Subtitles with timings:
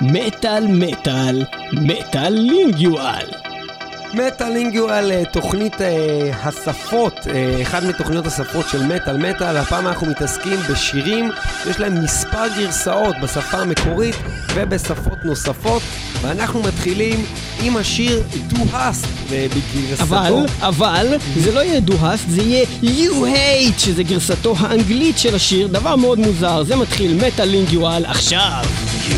[0.00, 3.26] מטאל מטאל מטאל לינגיואל.
[4.14, 10.06] מטאל לינגיואל, אה, תוכנית אה, השפות, אה, אחד מתוכניות השפות של מטאל מטאל, הפעם אנחנו
[10.06, 11.30] מתעסקים בשירים
[11.64, 14.14] שיש להם מספר גרסאות בשפה המקורית
[14.54, 15.82] ובשפות נוספות,
[16.20, 17.24] ואנחנו מתחילים
[17.62, 20.04] עם השיר Do Hast בגרסתו.
[20.04, 21.06] אבל, אבל,
[21.36, 26.18] זה לא יהיה Hast, זה יהיה You Hate, שזה גרסתו האנגלית של השיר, דבר מאוד
[26.18, 28.64] מוזר, זה מתחיל מטאל לינגיואל עכשיו.
[29.08, 29.17] You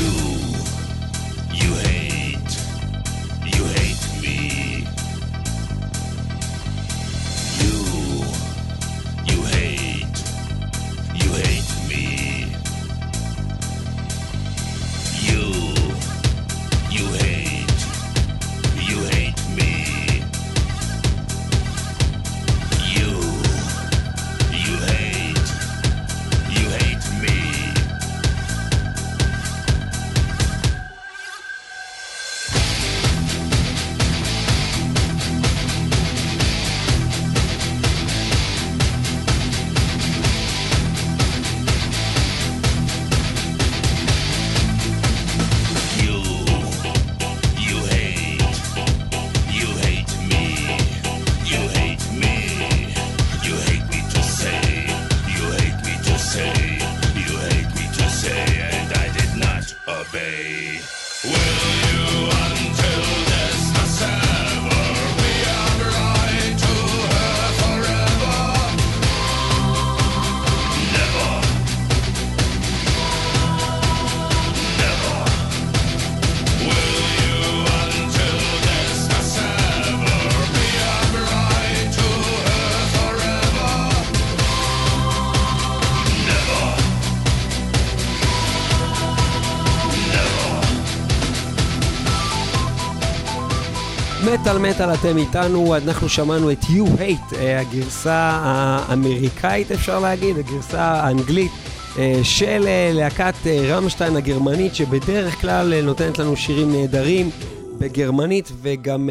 [94.34, 100.82] מטאל מטאל אתם איתנו, אנחנו שמענו את You Hate, אה, הגרסה האמריקאית אפשר להגיד, הגרסה
[100.82, 101.50] האנגלית
[101.99, 103.34] אה, של אה, להקת
[103.69, 107.31] רמשטיין הגרמנית, שבדרך כלל נותנת לנו שירים נהדרים
[107.78, 109.10] בגרמנית, וגם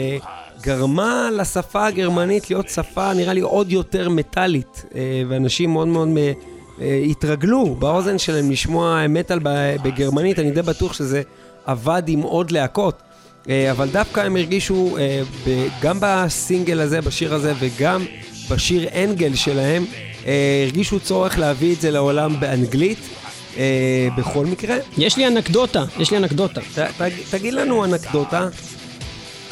[0.62, 4.86] גרמה לשפה הגרמנית להיות שפה נראה לי עוד יותר מטאלית,
[5.30, 6.10] ואנשים מאוד מאוד...
[7.10, 9.40] התרגלו באוזן שלהם לשמוע מטאל
[9.84, 11.22] בגרמנית, אני די בטוח שזה
[11.66, 13.09] עבד עם עוד להקות.
[13.50, 15.22] אה, אבל דווקא הם הרגישו, אה,
[15.82, 18.06] גם בסינגל הזה, בשיר הזה, וגם
[18.50, 19.86] בשיר אנגל שלהם,
[20.26, 23.00] אה, הרגישו צורך להביא את זה לעולם באנגלית,
[24.18, 24.76] בכל מקרה.
[24.98, 26.62] יש לי אנקדוטה, יש לי אנקדוטה.
[26.62, 28.48] ת, ת, תגיד לנו אנקדוטה.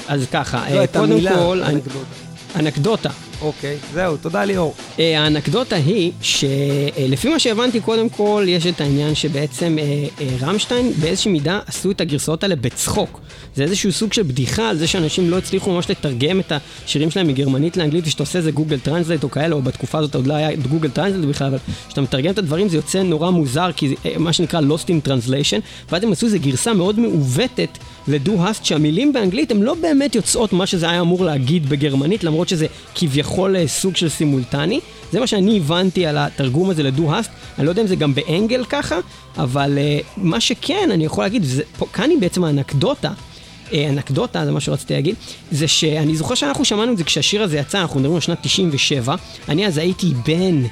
[0.08, 2.27] אז ככה, לא, קודם המילה כל, אנקדוטה.
[2.56, 3.10] אנקדוטה.
[3.42, 4.76] אוקיי, זהו, תודה ליאור.
[5.00, 9.84] אה, האנקדוטה היא שלפי מה שהבנתי, קודם כל, יש את העניין שבעצם אה,
[10.22, 13.20] אה, רמשטיין באיזושהי מידה עשו את הגרסאות האלה בצחוק.
[13.56, 16.52] זה איזשהו סוג של בדיחה על זה שאנשים לא הצליחו ממש לתרגם את
[16.86, 20.28] השירים שלהם מגרמנית לאנגלית, ושאתה עושה איזה Google Translate או כאלה, או בתקופה הזאת עוד
[20.28, 23.90] לא היה Google Translate בכלל, אבל כשאתה מתרגם את הדברים זה יוצא נורא מוזר, כי
[23.90, 27.78] זה אה, מה שנקרא Lost in Translation, ואז הם עשו איזו גרסה מאוד מעוותת
[28.08, 32.24] ל Du Hast, שהמילים באנגלית הן לא באמת יוצאות מה שזה היה אמור להגיד בגרמנית,
[32.24, 34.80] למרות שזה כביכול אה, סוג של סימולטני.
[35.12, 37.96] זה מה שאני הבנתי על התרגום הזה ל Du Hast, אני לא יודע אם זה
[37.96, 38.96] גם באנגל ככה,
[39.38, 43.12] אבל uh, מה שכן, אני יכול להגיד, זה, פה, כאן היא בעצם האנקדוטה.
[43.74, 45.16] אה, אנקדוטה, זה מה שרציתי להגיד,
[45.52, 49.16] זה שאני זוכר שאנחנו שמענו את זה כשהשיר הזה יצא, אנחנו מדברים על שנת 97,
[49.50, 50.64] אני אז הייתי בן,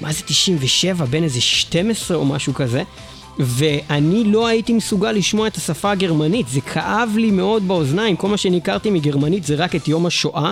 [0.00, 1.04] מה זה 97?
[1.04, 2.82] בן איזה 12 או משהו כזה,
[3.38, 8.36] ואני לא הייתי מסוגל לשמוע את השפה הגרמנית, זה כאב לי מאוד באוזניים, כל מה
[8.36, 10.50] שאני הכרתי מגרמנית זה רק את יום השואה.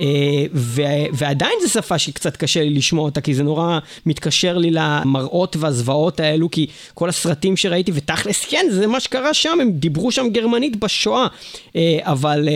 [0.00, 0.06] אה,
[0.54, 0.82] ו-
[1.12, 6.20] ועדיין זו שפה שקצת קשה לי לשמוע אותה, כי זה נורא מתקשר לי למראות והזוועות
[6.20, 10.76] האלו, כי כל הסרטים שראיתי, ותכלס כן, זה מה שקרה שם, הם דיברו שם גרמנית
[10.76, 11.26] בשואה,
[11.76, 12.48] אה, אבל...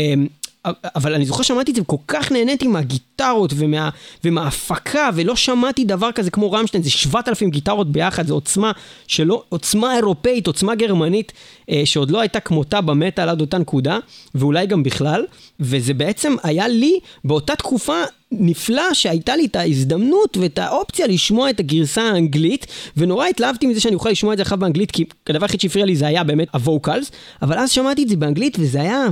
[0.94, 3.91] אבל אני זוכר שמעתי את זה וכל כך נהניתי מהגיטרות ומה,
[4.25, 8.72] ומההפקה, ולא שמעתי דבר כזה כמו רמשטיין, זה 7,000 גיטרות ביחד, זו עוצמה
[9.06, 11.32] שלא, עוצמה אירופאית, עוצמה גרמנית,
[11.70, 13.99] אה, שעוד לא הייתה כמותה במטאל עד אותה נקודה,
[14.35, 15.25] ואולי גם בכלל,
[15.61, 18.02] וזה בעצם היה לי באותה תקופה
[18.32, 23.94] נפלא שהייתה לי את ההזדמנות ואת האופציה לשמוע את הגרסה האנגלית, ונורא התלהבתי מזה שאני
[23.94, 27.11] אוכל לשמוע את זה עכשיו באנגלית, כי הדבר היחיד שהפריע לי זה היה באמת הווקלס,
[27.43, 29.06] אבל אז שמעתי את זה באנגלית וזה היה...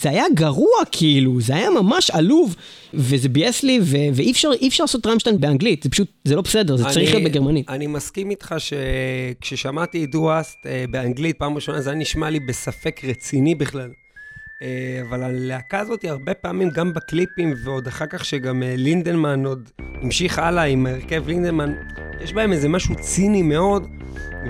[0.00, 2.56] זה היה גרוע כאילו, זה היה ממש עלוב,
[2.94, 6.76] וזה ביאס לי, ו- ואי אפשר, אפשר לעשות רמשטיין באנגלית, זה פשוט, זה לא בסדר,
[6.76, 7.70] זה צריך להיות בגרמנית.
[7.70, 13.00] אני מסכים איתך שכששמעתי את דואסט אה, באנגלית פעם ראשונה, זה היה נשמע לי בספק
[13.04, 13.90] רציני בכלל.
[14.62, 19.70] אה, אבל הלהקה הזאת הרבה פעמים, גם בקליפים, ועוד אחר כך שגם אה, לינדנמן עוד
[20.02, 21.72] המשיך הלאה עם הרכב לינדנמן,
[22.20, 23.86] יש בהם איזה משהו ציני מאוד,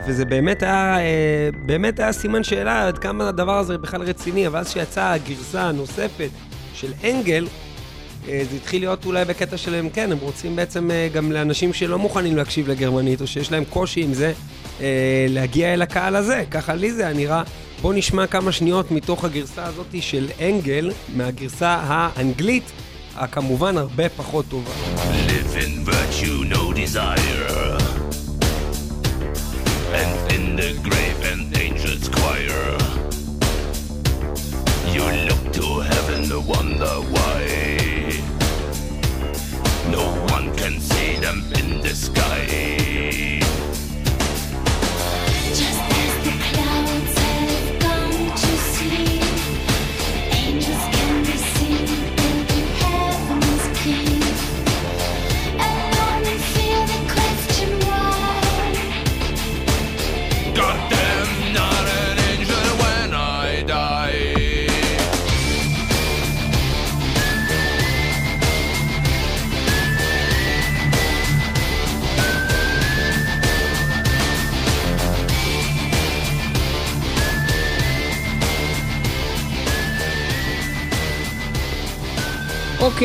[0.06, 4.58] וזה באמת היה, אה, באמת היה סימן שאלה עד כמה הדבר הזה בכלל רציני, אבל
[4.58, 6.30] אז שיצאה הגרסה הנוספת
[6.74, 7.46] של אנגל,
[8.28, 11.98] אה, זה התחיל להיות אולי בקטע שלהם, כן, הם רוצים בעצם אה, גם לאנשים שלא
[11.98, 14.32] מוכנים להקשיב לגרמנית, או שיש להם קושי עם זה,
[15.28, 16.44] להגיע אל הקהל הזה.
[16.50, 17.42] ככה לי זה היה נראה.
[17.82, 22.64] בואו נשמע כמה שניות מתוך הגרסה הזאת של אנגל, מהגרסה האנגלית,
[23.16, 24.70] הכמובן הרבה פחות טובה.
[25.28, 27.95] Live in virtue, no desire.
[29.94, 32.76] And in the grave, an angel's choir.
[34.92, 37.85] You look to heaven to wonder why.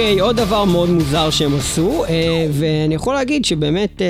[0.02, 4.08] אוקיי, עוד דבר מאוד מוזר שהם עשו, אה, ואני יכול להגיד שבאמת אה,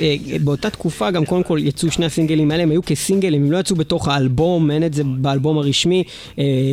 [0.00, 3.58] אה, באותה תקופה גם קודם כל יצאו שני הסינגלים האלה, הם היו כסינגלים, הם לא
[3.58, 6.04] יצאו בתוך האלבום, אין את זה באלבום הרשמי.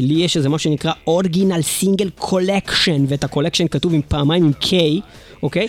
[0.02, 4.52] לי יש איזה משהו שנקרא Original Single Kollektion, ואת ה Kollektion כתוב עם פעמיים עם
[4.62, 4.74] K,
[5.44, 5.68] אוקיי?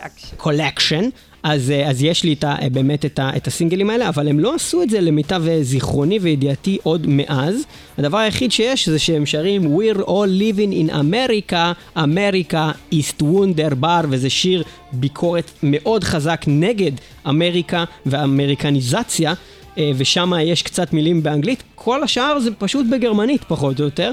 [0.36, 1.08] Kollektion.
[1.42, 4.54] אז, אה, אז יש לי את אה, באמת את, את הסינגלים האלה, אבל הם לא
[4.54, 7.62] עשו את זה למיטב אה, זיכרוני וידיעתי עוד מאז.
[7.98, 14.06] הדבר היחיד שיש זה שהם שרים We're all living in America, America East Wonder Bar,
[14.08, 14.62] וזה שיר
[14.92, 16.92] ביקורת מאוד חזק נגד
[17.28, 19.34] אמריקה והאמריקניזציה,
[19.78, 21.62] אה, ושם יש קצת מילים באנגלית.
[21.74, 24.12] כל השאר זה פשוט בגרמנית פחות או יותר.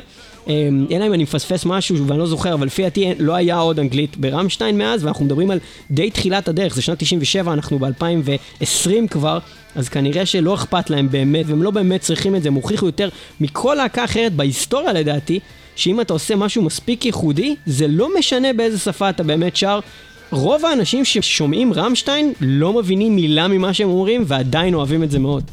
[0.92, 4.18] אלא אם אני מפספס משהו ואני לא זוכר, אבל לפי דעתי לא היה עוד אנגלית
[4.18, 5.60] ברמשטיין מאז, ואנחנו מדברים על
[5.92, 9.40] די תחילת הדרך, זה שנת 97, אנחנו ב-2020 כבר,
[9.76, 13.10] אז כנראה שלא אכפת להם באמת, והם לא באמת צריכים את זה, הם הוכיחו יותר
[13.40, 15.40] מכל להקה אחרת בהיסטוריה לדעתי,
[15.76, 19.80] שאם אתה עושה משהו מספיק ייחודי, זה לא משנה באיזה שפה אתה באמת שר.
[20.32, 25.44] רוב האנשים ששומעים רמשטיין לא מבינים מילה ממה שהם אומרים, ועדיין אוהבים את זה מאוד.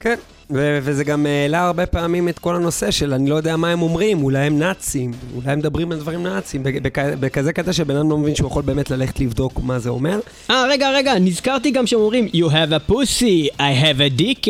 [0.00, 0.14] כן,
[0.52, 3.82] ו- וזה גם העלה הרבה פעמים את כל הנושא של אני לא יודע מה הם
[3.82, 7.96] אומרים, אולי הם נאצים, אולי הם מדברים על דברים נאצים, בכ- בכ- בכזה קטע שבן
[7.96, 10.20] אדם לא מבין שהוא יכול באמת ללכת לבדוק מה זה אומר.
[10.50, 14.48] אה, רגע, רגע, נזכרתי גם שהם אומרים You have a pussy, I have a dick.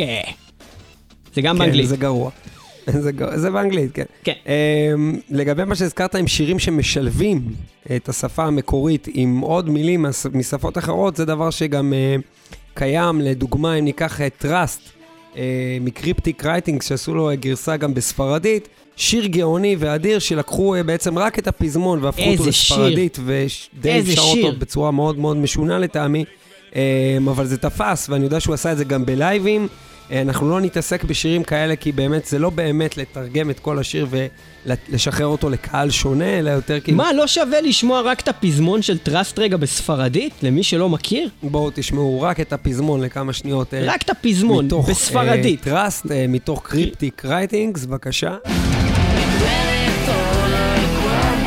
[1.35, 1.85] זה גם באנגלית.
[1.85, 2.31] כן, זה גרוע.
[2.87, 3.11] זה.
[3.35, 4.05] זה באנגלית, כן.
[4.25, 4.33] כן.
[4.45, 7.41] אמ, לגבי מה שהזכרת עם שירים שמשלבים
[7.97, 12.23] את השפה המקורית עם עוד מילים משפות אחרות, זה דבר שגם אה,
[12.75, 13.21] קיים.
[13.21, 14.81] לדוגמה, אם ניקח את Trust
[15.35, 15.37] אה,
[15.81, 21.39] מ Cryptic Writings, שעשו לו גרסה גם בספרדית, שיר גאוני ואדיר שלקחו אה, בעצם רק
[21.39, 22.77] את הפזמון והפכו אותו שיר.
[22.77, 24.47] לספרדית, ודי איזה שר שיר.
[24.47, 26.25] אותו בצורה מאוד מאוד משונה לטעמי.
[26.73, 26.75] אמ,
[27.31, 29.69] אבל זה תפס, ואני יודע שהוא עשה את זה גם בלייבים.
[30.13, 34.07] אה, אנחנו לא נתעסק בשירים כאלה, כי באמת זה לא באמת לתרגם את כל השיר
[34.11, 36.99] ולשחרר אותו לקהל שונה, אלא יותר כאילו...
[36.99, 40.33] מה, לא שווה לשמוע רק את הפזמון של Trust רגע בספרדית?
[40.43, 41.29] למי שלא מכיר?
[41.43, 43.75] בואו תשמעו רק את הפזמון לכמה שניות.
[43.75, 45.67] אה, רק את הפזמון, מתוך, בספרדית.
[45.67, 48.37] אה, Trust, אה, מתוך Cryptic Writings, בבקשה.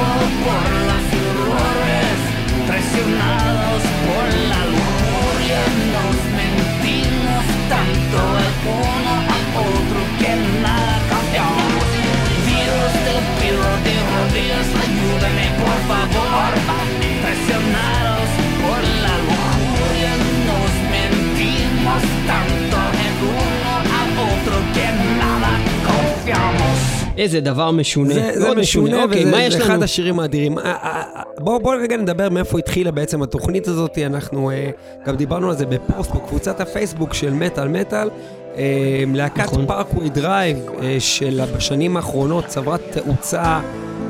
[0.01, 0.70] Presionados
[27.21, 28.13] איזה דבר משונה.
[28.13, 29.55] זה, זה משונה, אוקיי, וזה מה יש?
[29.55, 30.59] אחד השירים האדירים.
[30.59, 33.97] אה, אה, אה, בואו בוא רגע נדבר מאיפה התחילה בעצם התוכנית הזאת.
[33.97, 34.51] אנחנו
[35.05, 38.09] גם דיברנו על זה בפוסט בקבוצת הפייסבוק של מטאל מטאל.
[39.13, 39.65] להקת נכון.
[39.67, 40.57] Parkway Drive,
[40.99, 43.59] של בשנים האחרונות צברה תאוצה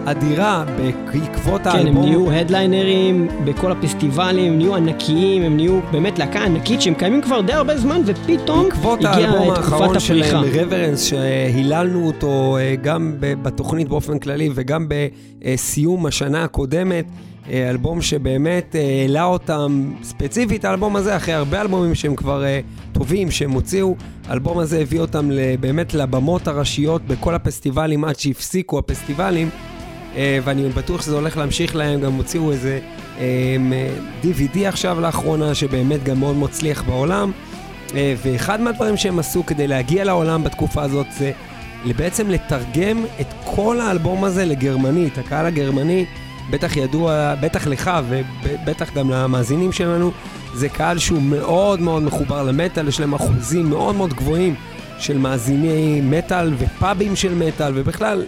[0.05, 2.05] אדירה בעקבות כן, הם האלבום.
[2.05, 7.41] נהיו הדליינרים בכל הפסטיבלים, הם נהיו ענקיים, הם נהיו באמת להקה ענקית שהם קיימים כבר
[7.41, 9.99] די הרבה זמן, ופתאום בעקבות הגיעה האלבום תקופת האחרון הפריחה.
[9.99, 17.05] שלהם, רברנס, שהיללנו אותו אה, גם בתוכנית באופן כללי וגם בסיום השנה הקודמת,
[17.49, 22.43] אה, אלבום שבאמת אה, העלה אותם, ספציפית האלבום הזה, אחרי הרבה אלבומים שהם כבר
[22.91, 23.95] טובים, שהם הוציאו,
[24.27, 25.29] האלבום הזה הביא אותם
[25.59, 29.49] באמת לבמות הראשיות בכל הפסטיבלים עד שהפסיקו הפסטיבלים.
[30.15, 32.79] אה, ואני בטוח שזה הולך להמשיך להם, גם הוציאו איזה
[33.19, 33.89] אה, אה,
[34.23, 37.31] DVD עכשיו לאחרונה, שבאמת גם מאוד מצליח בעולם.
[37.95, 41.31] אה, ואחד מהדברים שהם עשו כדי להגיע לעולם בתקופה הזאת זה
[41.97, 45.17] בעצם לתרגם את כל האלבום הזה לגרמנית.
[45.17, 46.05] הקהל הגרמני,
[46.49, 50.11] בטח ידוע, בטח לך ובטח גם למאזינים שלנו,
[50.53, 54.55] זה קהל שהוא מאוד מאוד מחובר למטאל, יש להם אחוזים מאוד מאוד גבוהים
[54.99, 58.25] של מאזיני מטאל ופאבים של מטאל, ובכלל,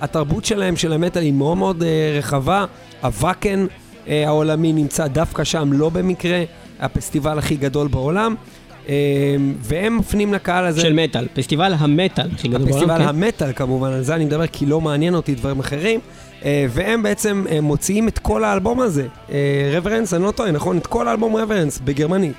[0.00, 2.64] התרבות שלהם, של המטאל, היא מאוד מאוד אה, רחבה.
[3.02, 3.66] הוואקן
[4.08, 6.44] אה, העולמי נמצא דווקא שם, לא במקרה,
[6.80, 8.34] הפסטיבל הכי גדול בעולם.
[8.88, 8.94] אה,
[9.60, 10.80] והם מפנים לקהל הזה...
[10.80, 13.08] של מטאל, פסטיבל המטאל הכי גדול בעולם, הפסטיבל כן.
[13.08, 16.00] המטאל כמובן, על זה אני מדבר כי לא מעניין אותי דברים אחרים.
[16.44, 19.06] אה, והם בעצם אה, מוציאים את כל האלבום הזה,
[19.72, 20.78] רברנס, אני לא טועה, נכון?
[20.78, 22.36] את כל האלבום רברנס בגרמנית.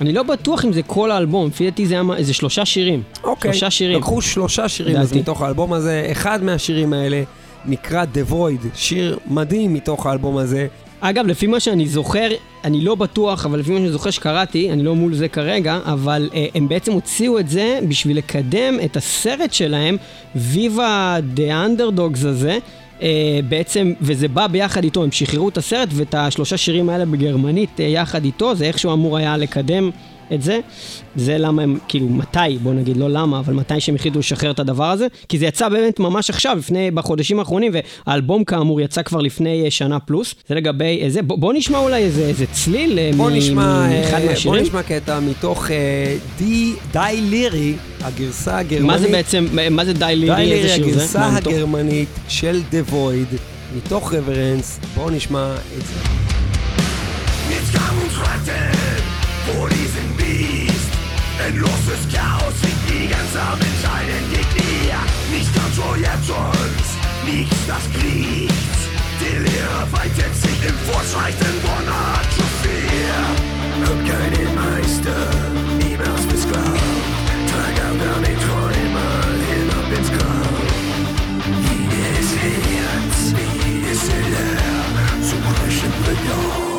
[0.00, 3.02] אני לא בטוח אם זה כל האלבום, לפי דעתי זה היה איזה שלושה שירים.
[3.24, 3.52] אוקיי.
[3.52, 3.98] שלושה שירים.
[3.98, 5.12] לקחו שלושה שירים אז.
[5.12, 7.22] מתוך האלבום הזה, אחד מהשירים האלה
[7.64, 10.66] נקרא The Void, שיר מדהים מתוך האלבום הזה.
[11.00, 12.28] אגב, לפי מה שאני זוכר,
[12.64, 16.30] אני לא בטוח, אבל לפי מה שאני זוכר שקראתי, אני לא מול זה כרגע, אבל
[16.34, 19.96] אה, הם בעצם הוציאו את זה בשביל לקדם את הסרט שלהם,
[20.36, 22.58] ויבה דה אנדרדוגס הזה.
[23.02, 27.80] אה, בעצם, וזה בא ביחד איתו, הם שחררו את הסרט ואת השלושה שירים האלה בגרמנית
[27.80, 29.90] אה, יחד איתו, זה איכשהו אמור היה לקדם
[30.34, 30.60] את זה.
[31.16, 34.58] זה למה הם, כאילו, מתי, בוא נגיד, לא למה, אבל מתי שהם החליטו לשחרר את
[34.58, 37.72] הדבר הזה, כי זה יצא באמת ממש עכשיו, לפני, בחודשים האחרונים,
[38.06, 40.34] והאלבום כאמור יצא כבר לפני אה, שנה פלוס.
[40.48, 43.86] זה לגבי אה, זה, בוא, בוא נשמע אולי איזה, איזה צליל אה, בוא מ- נשמע,
[43.88, 44.62] מאחד אה, בוא מהשירים.
[44.62, 45.76] נשמע קטע מתוך אה,
[46.38, 48.86] די די לירי, הגרסה הגרמנית.
[48.90, 50.90] מה זה בעצם, מה זה די די לירי, לירי, איזה שיר זה?
[50.90, 53.36] הגרסה הגרמנית של The Void,
[53.76, 54.80] מתוך רברנס.
[54.94, 55.94] בואו נשמע את זה.
[61.50, 64.92] sinnloses Chaos liegt nie ganz am entscheidenden Knie.
[65.34, 66.86] Nicht kontrolliert uns,
[67.26, 68.78] nichts das kriecht.
[69.20, 73.18] Die Leere weitet sich im fortschreitenden Monat zu viel.
[73.82, 75.20] Hab keinen Meister,
[75.78, 76.86] niemals bis besklaut.
[77.50, 79.06] Trag an deine Träume
[79.50, 80.56] hinab ins Grab.
[81.90, 84.46] Jedes Herz, jede Seele,
[85.26, 86.69] zu reichen Bedauern.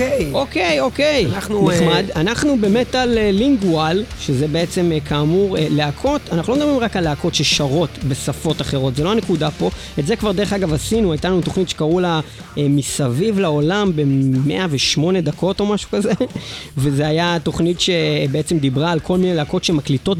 [0.00, 0.30] אוקיי.
[0.32, 1.26] אוקיי, אוקיי.
[1.26, 2.04] אנחנו, נחמד.
[2.16, 7.04] אנחנו במטאל אה, לינגואל, שזה בעצם אה, כאמור אה, להקות, אנחנו לא מדברים רק על
[7.04, 9.70] להקות ששרות בשפות אחרות, זה לא הנקודה פה.
[9.98, 12.20] את זה כבר דרך אגב עשינו, הייתה לנו תוכנית שקראו לה
[12.58, 16.12] אה, מסביב לעולם ב-108 דקות או משהו כזה,
[16.78, 20.18] וזה היה תוכנית שבעצם דיברה על כל מיני להקות שמקליטות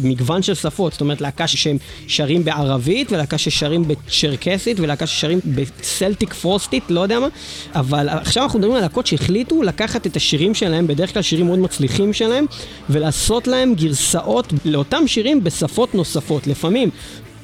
[0.00, 1.76] במגוון של שפות, זאת אומרת להקה שהם
[2.06, 7.28] שרים בערבית, ולהקה ששרים בצ'רקסית, ולהקה ששרים בסלטיק פרוסטית, לא יודע מה,
[7.74, 11.58] אבל עכשיו אנחנו מדברים על להקות שהחליטו לקחת את השירים שלהם, בדרך כלל שירים מאוד
[11.58, 12.46] מצליחים שלהם,
[12.90, 16.46] ולעשות להם גרסאות לאותם שירים בשפות נוספות.
[16.46, 16.90] לפעמים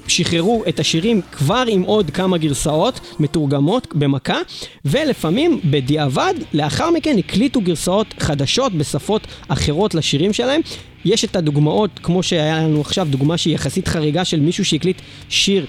[0.08, 4.38] שחררו את השירים כבר עם עוד כמה גרסאות מתורגמות במכה,
[4.84, 10.60] ולפעמים בדיעבד, לאחר מכן הקליטו גרסאות חדשות בשפות אחרות לשירים שלהם.
[11.04, 15.66] יש את הדוגמאות, כמו שהיה לנו עכשיו, דוגמה שהיא יחסית חריגה של מישהו שהקליט שיר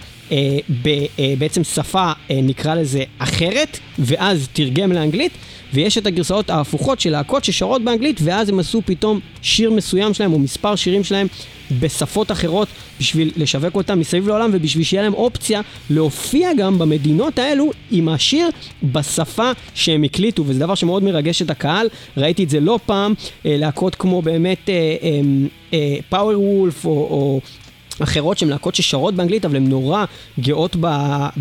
[1.38, 5.32] בעצם שפה, אה, נקרא לזה, אחרת, ואז תרגם לאנגלית,
[5.74, 10.34] ויש את הגרסאות ההפוכות של להקות ששרות באנגלית, ואז הם עשו פתאום שיר מסוים שלהם,
[10.34, 11.28] או מספר שירים שלהם,
[11.80, 12.68] בשפות אחרות,
[13.00, 18.50] בשביל לשווק אותם מסביב לעולם, ובשביל שיהיה להם אופציה להופיע גם במדינות האלו עם השיר
[18.84, 21.88] בשפה שהם הקליטו, וזה דבר שמאוד מרגש את הקהל.
[22.18, 23.14] ראיתי את זה לא פעם,
[23.46, 24.70] אה, להקות כמו באמת
[26.10, 26.92] פאוור וולף, או...
[26.92, 27.42] או
[28.04, 30.06] אחרות שהן להקות ששרות באנגלית, אבל הן נורא
[30.40, 30.88] גאות ב,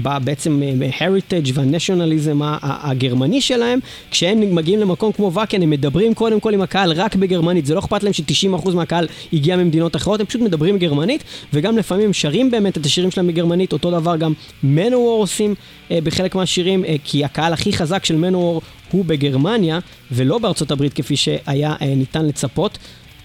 [0.03, 3.79] ב, בעצם בהריטג' והנשיונליזם ה- ה- הגרמני שלהם.
[4.11, 7.67] כשהם מגיעים למקום כמו ואקן, הם מדברים קודם כל עם הקהל רק בגרמנית.
[7.67, 12.07] זה לא אכפת להם ש-90% מהקהל הגיע ממדינות אחרות, הם פשוט מדברים גרמנית, וגם לפעמים
[12.07, 13.73] הם שרים באמת את השירים שלהם בגרמנית.
[13.73, 15.55] אותו דבר גם מנוור עושים
[15.91, 18.63] אה, בחלק מהשירים, אה, כי הקהל הכי חזק של מנוור
[18.93, 19.79] הוא בגרמניה,
[20.13, 22.79] ולא בארצות הברית כפי שהיה אה, ניתן לצפות.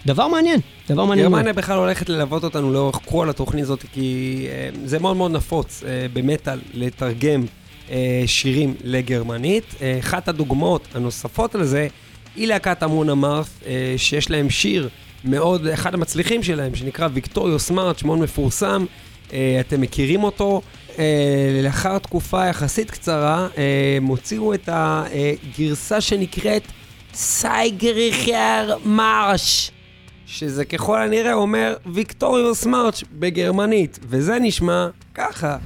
[0.05, 0.59] דבר מעניין,
[0.89, 1.29] דבר מעניין.
[1.29, 5.83] גרמניה בכלל הולכת ללוות אותנו לאורך כל התוכנית הזאת, כי אה, זה מאוד מאוד נפוץ
[5.88, 7.45] אה, במטאל לתרגם
[7.89, 9.75] אה, שירים לגרמנית.
[10.00, 11.88] אחת הדוגמאות הנוספות לזה
[12.35, 14.89] היא להקת אמונה מארת, אה, שיש להם שיר
[15.24, 18.85] מאוד, אחד המצליחים שלהם, שנקרא ויקטוריו סמארט, שמאוד מפורסם.
[19.59, 20.62] אתם מכירים אותו.
[21.63, 23.47] לאחר תקופה יחסית קצרה,
[23.97, 26.63] הם הוציאו את הגרסה שנקראת
[27.13, 29.71] סייגריכר מרש.
[30.25, 35.58] שזה ככל הנראה אומר ויקטוריוס מרץ' בגרמנית, וזה נשמע ככה.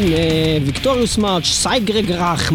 [0.00, 2.52] כן, אה, Victorious March, Siegreicher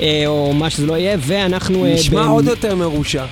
[0.00, 1.84] אה, או מה שזה לא יהיה, ואנחנו...
[1.84, 3.24] אה, נשמע עוד יותר מרושע.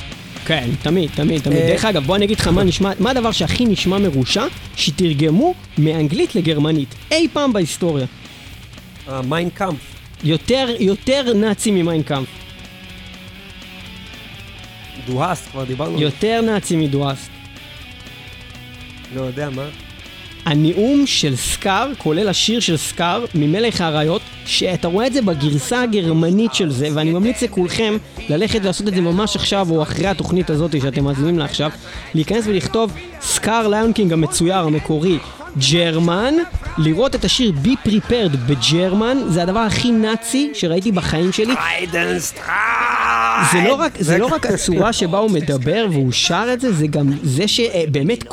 [0.46, 1.58] כן, תמיד, תמיד, תמיד.
[1.58, 4.44] אה, דרך אגב, בוא אני אגיד לך מה נשמע, מה הדבר שהכי נשמע מרושע,
[4.76, 8.06] שתרגמו מאנגלית לגרמנית, אי פעם בהיסטוריה.
[9.06, 9.80] ה Mein Kampf.
[10.24, 12.28] יותר, יותר נאצי מ Mein Kampf.
[15.06, 16.00] Du Hast, כבר דיברנו.
[16.00, 17.30] יותר נאצי מ Du Hast.
[19.14, 19.68] לא יודע מה.
[20.44, 26.54] הנאום של סקאר, כולל השיר של סקאר, ממלך האריות, שאתה רואה את זה בגרסה הגרמנית
[26.54, 27.96] של זה, ואני ממליץ לכולכם
[28.28, 31.70] ללכת ולעשות את זה ממש עכשיו, או אחרי התוכנית הזאת שאתם מאזינים לה עכשיו,
[32.14, 35.18] להיכנס ולכתוב סקאר Lion King המצויר, המקורי,
[35.72, 36.34] German,
[36.78, 41.54] לראות את השיר Be Prepared ב German, זה הדבר הכי נאצי שראיתי בחיים שלי.
[43.52, 46.86] זה לא רק, זה לא רק הצורה שבה הוא מדבר והוא שר את זה, זה
[46.86, 48.24] גם זה שבאמת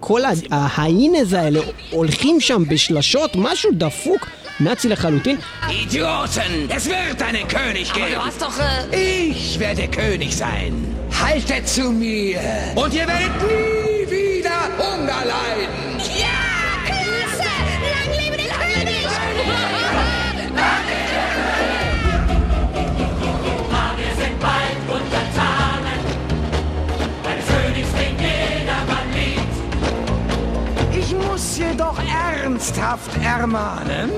[0.00, 4.26] כל, ההיינז האלה הולכים שם בשלשות, משהו דפוק,
[4.60, 5.36] נאצי לחלוטין.
[5.68, 6.70] Idioten!
[6.76, 8.14] Es wird einen König Aber geben!
[8.14, 8.58] du hast doch,
[8.92, 10.72] äh, Ich werde König sein!
[11.20, 12.38] Haltet zu mir!
[12.82, 15.74] Und ihr werdet nie wieder Hunger leiden!
[16.22, 16.40] Ja!
[16.88, 17.50] Klasse!
[17.94, 19.06] Lang lebe der König!
[32.42, 34.10] Ernsthaft ermahnen,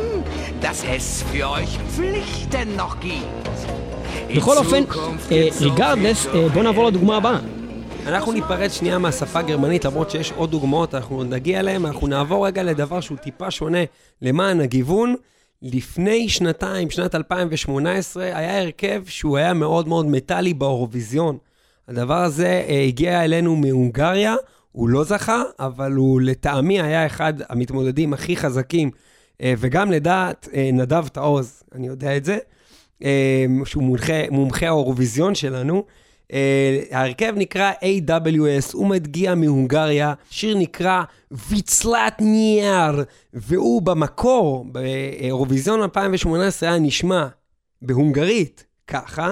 [0.60, 3.48] dass es für euch Pflichten noch gibt.
[4.36, 4.82] בכל אופן,
[5.60, 7.38] ריגרדלס, viel בוא נעבור לדוגמה הבאה.
[8.06, 11.86] אנחנו ניפרד שנייה מהשפה הגרמנית, למרות שיש עוד דוגמאות, אנחנו נגיע אליהן.
[11.86, 13.84] אנחנו נעבור רגע לדבר שהוא טיפה שונה
[14.22, 15.14] למען הגיוון.
[15.62, 21.38] לפני שנתיים, שנת 2018, היה הרכב שהוא היה מאוד מאוד מטאלי באירוויזיון.
[21.88, 24.34] הדבר הזה אה, הגיע אלינו מהונגריה,
[24.74, 28.90] הוא לא זכה, אבל הוא לטעמי היה אחד המתמודדים הכי חזקים,
[29.42, 32.38] אה, וגם לדעת אה, נדב תעוז, אני יודע את זה,
[33.04, 35.84] אה, שהוא מומחה, מומחה האירוויזיון שלנו.
[36.90, 43.02] ההרכב נקרא AWS, הוא מגיע מהונגריה, שיר נקרא ויצלת ניאר,
[43.34, 47.28] והוא במקור, באירוויזיון 2018 היה nishma
[47.82, 49.30] בהונגרית, ככה.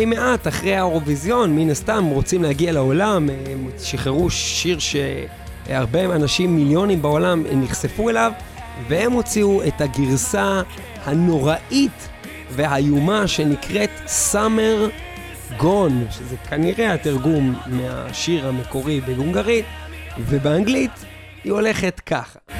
[0.00, 6.56] די מעט אחרי האירוויזיון, מן הסתם רוצים להגיע לעולם, אה, הם שחררו שיר שהרבה אנשים,
[6.56, 8.32] מיליונים בעולם, אה, נחשפו אליו,
[8.88, 10.62] והם הוציאו את הגרסה
[11.04, 12.08] הנוראית
[12.50, 13.90] והאיומה שנקראת
[14.32, 14.90] Summer
[15.60, 19.64] Gone, שזה כנראה התרגום מהשיר המקורי בהונגרית,
[20.18, 21.04] ובאנגלית
[21.44, 22.38] היא הולכת ככה.
[22.48, 22.50] And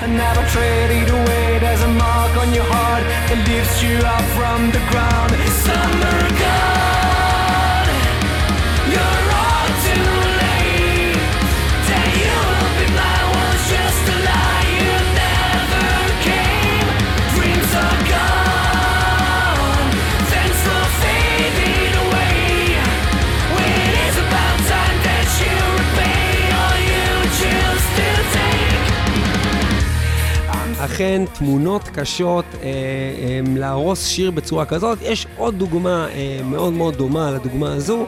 [31.01, 34.99] אכן, תמונות קשות אה, אה, להרוס שיר בצורה כזאת.
[35.03, 38.07] יש עוד דוגמה אה, מאוד מאוד דומה לדוגמה הזו.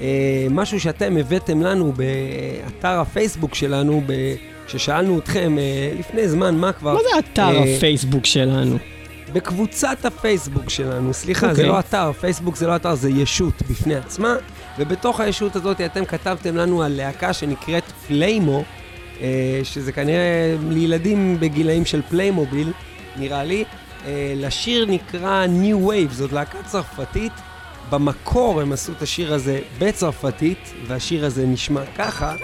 [0.00, 4.34] אה, משהו שאתם הבאתם לנו באתר הפייסבוק שלנו, ב-
[4.66, 6.94] כששאלנו אתכם אה, לפני זמן, מה כבר?
[6.94, 8.76] מה זה אתר אה, הפייסבוק שלנו?
[9.32, 11.54] בקבוצת הפייסבוק שלנו, סליחה, okay.
[11.54, 11.66] זה אוקיי.
[11.66, 14.36] לא אתר, פייסבוק זה לא אתר, זה ישות בפני עצמה,
[14.78, 18.85] ובתוך הישות הזאת אתם כתבתם לנו על להקה שנקראת פליימו, אה,
[19.64, 22.72] שזה כנראה לילדים בגילאים של פליימוביל,
[23.16, 23.64] נראה לי.
[24.06, 27.32] אה, לשיר נקרא New Wave, זאת להקה צרפתית.
[27.90, 32.30] במקור הם עשו את השיר הזה בצרפתית, והשיר הזה נשמע ככה.
[32.30, 32.36] אה,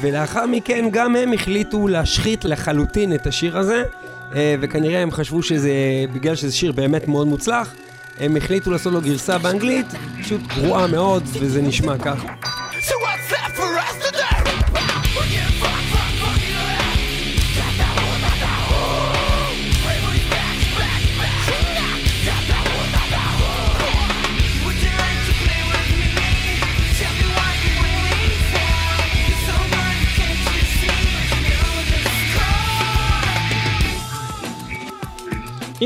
[0.00, 3.82] ולאחר מכן גם הם החליטו להשחית לחלוטין את השיר הזה,
[4.34, 5.72] אה, וכנראה הם חשבו שזה,
[6.12, 7.74] בגלל שזה שיר באמת מאוד מוצלח,
[8.20, 9.86] הם החליטו לעשות לו גרסה באנגלית,
[10.22, 12.28] פשוט גרועה מאוד, וזה נשמע ככה.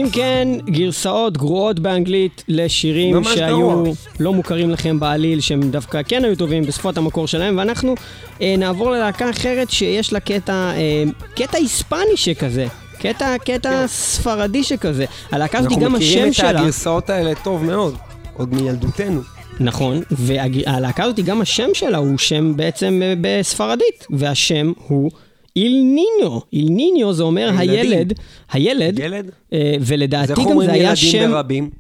[0.01, 3.93] אם כן, גרסאות גרועות באנגלית לשירים שהיו גרוע.
[4.21, 7.95] לא מוכרים לכם בעליל, שהם דווקא כן היו טובים בשפת המקור שלהם, ואנחנו
[8.43, 12.67] אה, נעבור ללהקה אחרת שיש לה קטע, אה, קטע היספני שכזה.
[12.99, 15.05] קטע, קטע ספרדי שכזה.
[15.31, 16.61] הלהקה הזאת אנחנו גם מכירים השם את שלה...
[16.61, 17.97] הגרסאות האלה טוב מאוד,
[18.37, 19.21] עוד מילדותנו.
[19.61, 25.11] נכון, והלהקה הזאת, גם השם שלה הוא שם בעצם אה, בספרדית, והשם הוא
[25.57, 26.39] Ill Niño.
[26.53, 27.71] Ill Niño זה אומר ילדים.
[27.71, 28.13] הילד,
[28.53, 29.31] הילד, ילד?
[29.53, 31.71] אה, ולדעתי איך גם אומרים זה היה ילדים שם ברבים?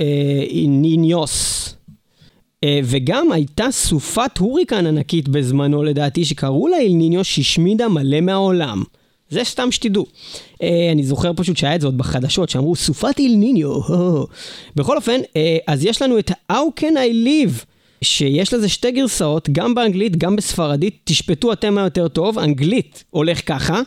[0.00, 0.06] אה,
[0.68, 1.74] niños.
[2.64, 8.82] אה, וגם הייתה סופת הוריקן ענקית בזמנו לדעתי, שקראו לה איל ניניו שהשמידה מלא מהעולם.
[9.28, 10.06] זה סתם שתדעו.
[10.62, 13.80] אה, אני זוכר פשוט שהיה את זה עוד בחדשות, שאמרו סופת איל ניניו.
[13.86, 14.26] הו."
[14.76, 17.64] בכל אופן, אה, אז יש לנו את How Can I Live,
[18.04, 21.00] שיש לזה שתי גרסאות, גם באנגלית, גם בספרדית.
[21.04, 23.80] תשפטו אתם מה יותר טוב, אנגלית הולך ככה.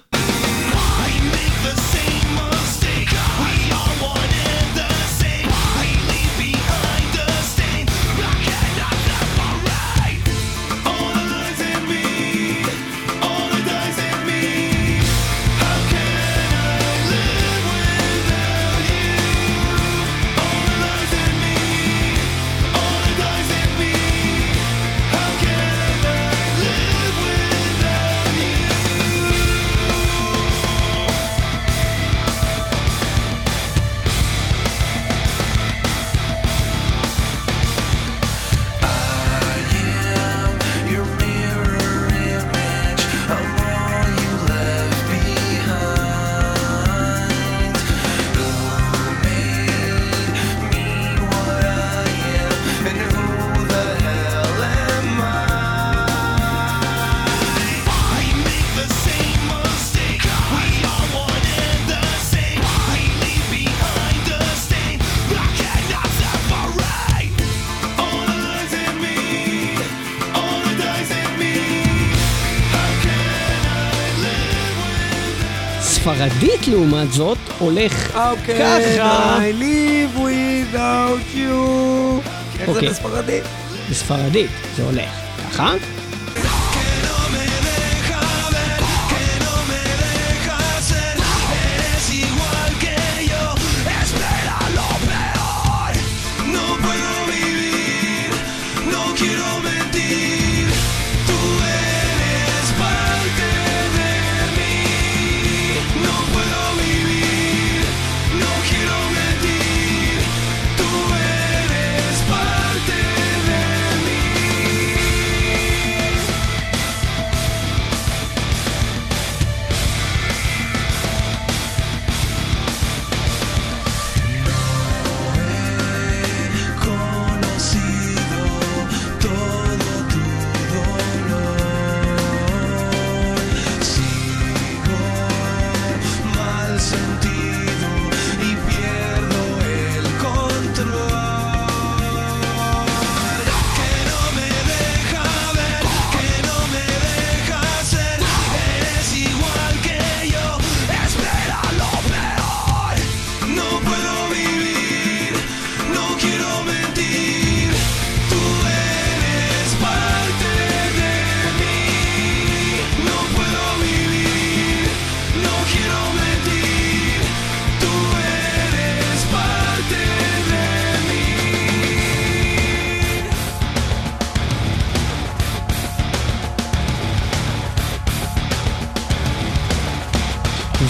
[76.68, 78.60] לעומת זאת הולך אוקיי,
[78.98, 79.38] ככה.
[79.38, 82.30] I live without you.
[82.60, 82.90] איך זה אוקיי.
[82.90, 83.44] בספרדית?
[83.90, 85.10] בספרדית זה הולך
[85.44, 85.74] ככה.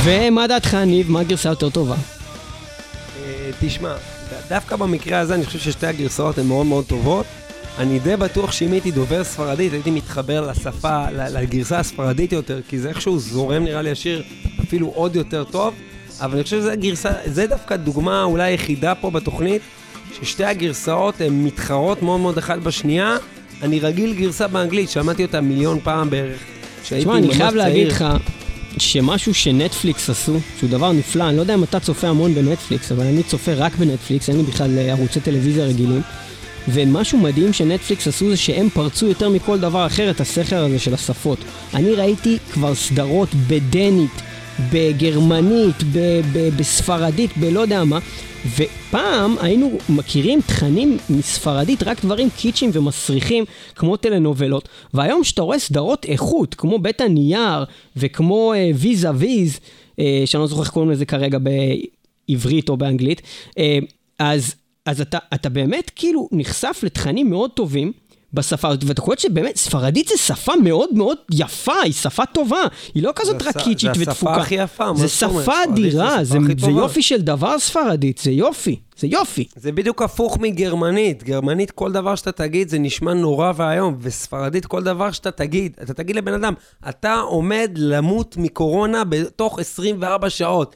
[0.08, 1.12] ומה דעתך, ניב?
[1.12, 1.96] מה הגרסה יותר טובה?
[1.96, 3.96] אה, תשמע,
[4.50, 7.26] דווקא במקרה הזה אני חושב ששתי הגרסאות הן מאוד מאוד טובות.
[7.78, 12.90] אני די בטוח שאם הייתי דובר ספרדית, הייתי מתחבר לשפה, לגרסה הספרדית יותר, כי זה
[12.90, 14.24] איכשהו זורם נראה לי השיר
[14.62, 15.74] אפילו עוד יותר טוב.
[16.22, 19.62] אבל אני חושב שזה גרסה, זה דווקא דוגמה אולי היחידה פה בתוכנית,
[20.22, 23.18] ששתי הגרסאות הן מתחרות מאוד מאוד אחת בשנייה.
[23.62, 26.40] אני רגיל גרסה באנגלית, שמעתי אותה מיליון פעם בערך.
[26.84, 27.56] תשמע, אני חייב.
[27.56, 28.06] להגיד לך
[28.80, 33.06] שמשהו שנטפליקס עשו, שהוא דבר נפלא, אני לא יודע אם אתה צופה המון בנטפליקס, אבל
[33.06, 36.02] אני צופה רק בנטפליקס, אין לי בכלל אה, ערוצי טלוויזיה רגילים.
[36.68, 40.94] ומשהו מדהים שנטפליקס עשו זה שהם פרצו יותר מכל דבר אחר את הסכר הזה של
[40.94, 41.40] השפות.
[41.74, 44.22] אני ראיתי כבר סדרות בדנית,
[44.74, 48.00] בגרמנית, ב- ב- בספרדית, בלא יודע מה,
[48.58, 56.06] ופעם היינו מכירים תכנים מספרדית, רק דברים קיצ'ים ומסריחים, כמו טלנובלות, והיום כשאתה רואה סדרות
[56.06, 57.66] איכות, כמו בית הנייר,
[57.98, 59.60] וכמו אה, ויזה ויז,
[60.00, 61.38] אה, שאני לא זוכר איך קוראים לזה כרגע.
[62.30, 63.22] בעברית או באנגלית.
[63.58, 63.80] אה,
[64.20, 67.92] אז, אז אתה, אתה באמת כאילו נחשף לתכנים מאוד טובים.
[68.34, 72.62] בשפה הזאת, ואתה קולט שבאמת, ספרדית זה שפה מאוד מאוד יפה, היא שפה טובה,
[72.96, 74.36] היא לא כזאת זה הש- רקיצ'ית זה השפה ותפוקה.
[74.42, 75.08] הכי יפה, מה זה?
[75.08, 76.72] שפה זה אדירה, זה, זה טובה.
[76.82, 79.48] יופי של דבר ספרדית, זה יופי, זה יופי.
[79.56, 81.24] זה בדיוק הפוך מגרמנית.
[81.24, 85.94] גרמנית, כל דבר שאתה תגיד זה נשמע נורא ואיום, וספרדית, כל דבר שאתה תגיד, אתה
[85.94, 86.54] תגיד לבן אדם,
[86.90, 90.76] אתה עומד למות מקורונה בתוך 24 שעות.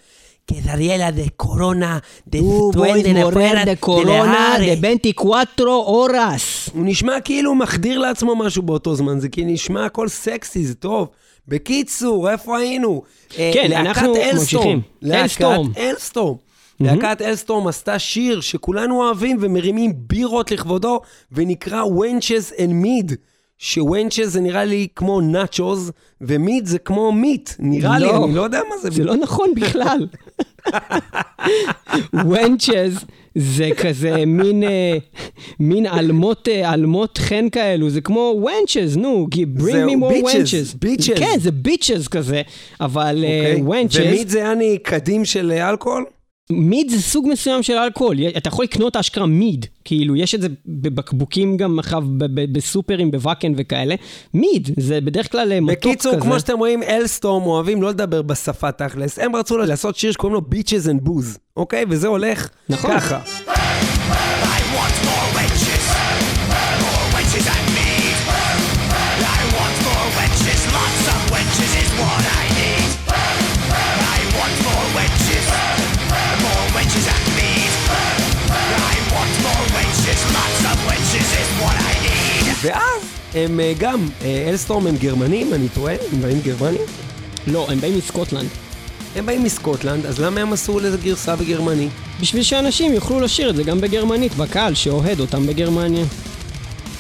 [0.54, 6.72] כדריאלה דה קורונה, דה Tú puedes morir de corona de 24 horas.
[6.74, 10.76] הוא נשמע כאילו הוא מחדיר לעצמו משהו באותו זמן, זה כי נשמע הכל סקסי, זה
[10.76, 11.08] טוב.
[11.48, 13.02] בקיצור, איפה היינו?
[13.38, 14.14] אה, כן, אנחנו.
[14.34, 14.82] ממשיכים.
[15.02, 15.72] להקת אלסטורם.
[15.78, 16.36] אלסטורם.
[16.80, 21.00] להקת אלסטורם עשתה שיר שכולנו אוהבים ומרימים בירות לכבודו,
[21.32, 23.16] ונקרא Wenches and Mead.
[23.64, 28.26] שוונצ'ס זה נראה לי כמו נאצ'וז, ומיד זה כמו מיט, נראה לי, לא.
[28.26, 28.90] אני לא יודע מה זה.
[28.92, 30.08] זה לא נכון בכלל.
[32.14, 34.98] ונצ'ז זה כזה מין, אה,
[35.60, 40.76] מין אלמות, אה, אלמות חן כאלו, זה כמו ונצ'ז, נו, bring me more bitches, ונצ'ז.
[40.86, 41.20] bitches.
[41.20, 42.42] כן, זה ביצ'ז כזה,
[42.82, 43.62] אבל אוקיי?
[43.62, 46.06] ונצ'ז, ומיד זה יעני קדים של אה, אלכוהול?
[46.52, 50.48] מיד זה סוג מסוים של אלכוהול, אתה יכול לקנות אשכרה מיד, כאילו, יש את זה
[50.66, 52.04] בבקבוקים גם עכשיו
[52.52, 53.96] בסופרים, בוואקן וכאלה.
[54.34, 55.90] מיד, זה בדרך כלל אה, מתוק כזה.
[55.90, 59.20] בקיצור, כמו שאתם רואים, אלסטורם אוהבים לא לדבר בשפה תכלס.
[59.20, 61.86] הם רצו לעשות שיר שקוראים לו Beaches and Booze, אוקיי?
[61.90, 63.00] וזה הולך נכון.
[63.00, 63.20] ככה.
[63.22, 65.21] I want
[82.62, 83.02] ואז
[83.36, 85.94] הם אה, גם, אה, אלסטורם הם גרמנים, אני טועה?
[85.94, 86.82] הם באים גרמנים?
[87.48, 88.50] לא, הם באים מסקוטלנד.
[89.16, 91.92] הם באים מסקוטלנד, אז למה הם עשו לזה גרסה בגרמנית?
[92.20, 96.06] בשביל שאנשים יוכלו לשיר את זה גם בגרמנית, בקהל שאוהד אותם בגרמניה.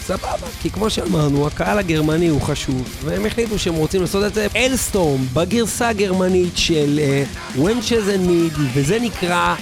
[0.06, 4.48] סבבה, כי כמו שאמרנו, הקהל הגרמני הוא חשוב, והם החליטו שהם רוצים לעשות את זה
[4.56, 9.56] אלסטורם בגרסה הגרמנית של uh, Wenches and Mead, וזה נקרא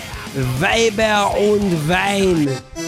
[0.59, 2.79] וייבר und Wein.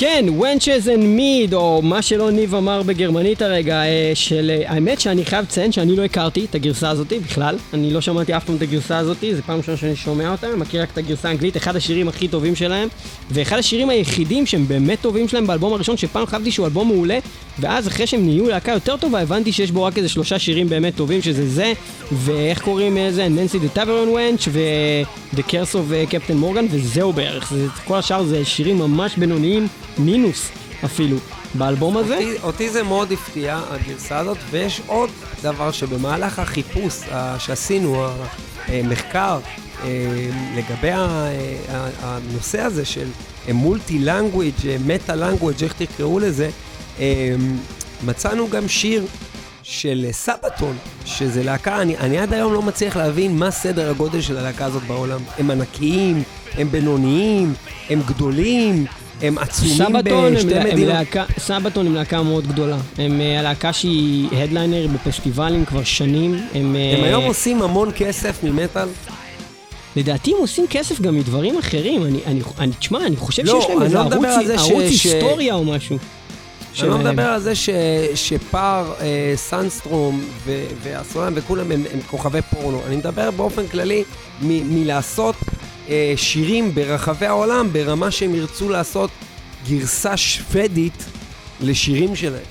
[0.00, 4.50] כן, Wenches and Mead, או מה שלא ניב אמר בגרמנית הרגע, אה, של...
[4.50, 7.56] אה, האמת שאני חייב לציין שאני לא הכרתי את הגרסה הזאתי בכלל.
[7.74, 10.56] אני לא שמעתי אף פעם את הגרסה הזאתי, זו פעם ראשונה שאני שומע אותה, אני
[10.56, 12.88] מכיר רק את הגרסה האנגלית, אחד השירים הכי טובים שלהם,
[13.30, 17.18] ואחד השירים היחידים שהם באמת טובים שלהם באלבום הראשון, שפעם חשבתי שהוא אלבום מעולה,
[17.60, 20.96] ואז אחרי שהם נהיו להקה יותר טובה, הבנתי שיש בו רק איזה שלושה שירים באמת
[20.96, 21.72] טובים, שזה זה,
[22.12, 27.66] ואיך קוראים לזה, ננסי דה טאברון וונץ' ו-The Curse of קפטן מורגן, וזהו בערך, זה,
[27.84, 29.68] כל השאר זה שירים ממש בינוניים,
[29.98, 30.48] מינוס
[30.84, 31.16] אפילו,
[31.54, 32.14] באלבום הזה.
[32.14, 35.10] אותי, אותי זה מאוד הפתיע, הגרסה הזאת, ויש עוד
[35.42, 38.06] דבר שבמהלך החיפוש אה, שעשינו,
[38.68, 39.38] המחקר,
[39.84, 39.88] אה,
[40.56, 41.28] לגבי ה-
[41.68, 43.06] ה- הנושא הזה של
[43.52, 44.54] מולטי לנגוויג',
[44.86, 46.50] מטה לנגוויג', איך תקראו לזה, אה,
[48.06, 49.04] מצאנו גם שיר
[49.62, 54.36] של סבתון, שזה להקה, אני, אני עד היום לא מצליח להבין מה סדר הגודל של
[54.36, 55.20] הלהקה הזאת בעולם.
[55.38, 56.22] הם ענקיים,
[56.54, 57.54] הם בינוניים,
[57.90, 58.86] הם גדולים,
[59.22, 59.74] הם עצומים
[60.34, 60.94] בשתי הם מדינות.
[60.94, 62.76] להקה, סבתון הם להקה מאוד גדולה.
[62.98, 66.34] הם אה, הלהקה שהיא הדליינר בפסטיבלים כבר שנים.
[66.54, 68.88] הם, אה, הם היום עושים המון כסף ממטאל.
[69.96, 72.04] לדעתי הם עושים כסף גם מדברים אחרים.
[72.04, 75.06] אני, אני, אני, תשמע, אני חושב לא, שיש להם איזה לא ערוץ, ש- ערוץ ש-
[75.06, 75.98] היסטוריה או משהו.
[76.70, 77.00] לא שלהם.
[77.00, 77.68] מדבר על זה ש,
[78.14, 82.80] שפאר, אה, סנסטרום ו- והסולם וכולם הם, הם כוכבי פורנו.
[82.86, 84.04] אני מדבר באופן כללי
[84.42, 85.34] מ- מלעשות
[85.88, 89.10] אה, שירים ברחבי העולם ברמה שהם ירצו לעשות
[89.68, 91.04] גרסה שוודית
[91.60, 92.42] לשירים שלהם.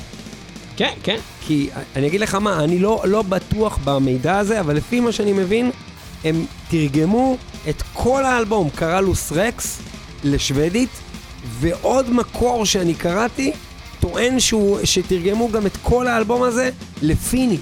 [0.78, 1.18] כן, כן.
[1.48, 5.34] כי אני אגיד לך מה, אני לא, לא בטוח במידע הזה, אבל לפי מה שאני
[5.34, 5.72] מבין,
[6.24, 7.38] הם תרגמו
[7.70, 9.80] את כל האלבום, קראלוס רקס,
[10.24, 10.90] לשוודית,
[11.60, 13.52] ועוד מקור שאני קראתי,
[14.12, 16.70] טוען שהוא, שתרגמו גם את כל האלבום הזה
[17.02, 17.62] לפינית.